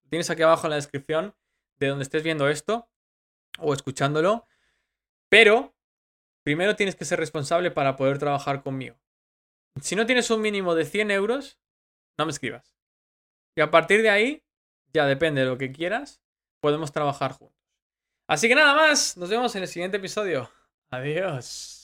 Tienes 0.09 0.29
aquí 0.29 0.43
abajo 0.43 0.67
en 0.67 0.71
la 0.71 0.75
descripción 0.75 1.35
de 1.79 1.88
donde 1.88 2.03
estés 2.03 2.21
viendo 2.21 2.49
esto 2.49 2.89
o 3.57 3.73
escuchándolo. 3.73 4.45
Pero 5.29 5.73
primero 6.43 6.75
tienes 6.75 6.95
que 6.95 7.05
ser 7.05 7.19
responsable 7.19 7.71
para 7.71 7.95
poder 7.95 8.19
trabajar 8.19 8.61
conmigo. 8.61 8.97
Si 9.81 9.95
no 9.95 10.05
tienes 10.05 10.29
un 10.29 10.41
mínimo 10.41 10.75
de 10.75 10.85
100 10.85 11.11
euros, 11.11 11.59
no 12.17 12.25
me 12.25 12.31
escribas. 12.31 12.75
Y 13.57 13.61
a 13.61 13.71
partir 13.71 14.01
de 14.01 14.09
ahí, 14.09 14.44
ya 14.95 15.05
depende 15.05 15.41
de 15.41 15.47
lo 15.47 15.58
que 15.58 15.71
quieras, 15.71 16.21
podemos 16.62 16.91
trabajar 16.91 17.34
juntos. 17.34 17.55
Así 18.27 18.47
que 18.47 18.55
nada 18.55 18.73
más, 18.73 19.17
nos 19.17 19.29
vemos 19.29 19.55
en 19.55 19.62
el 19.62 19.67
siguiente 19.67 19.97
episodio. 19.97 20.49
Adiós. 20.89 21.74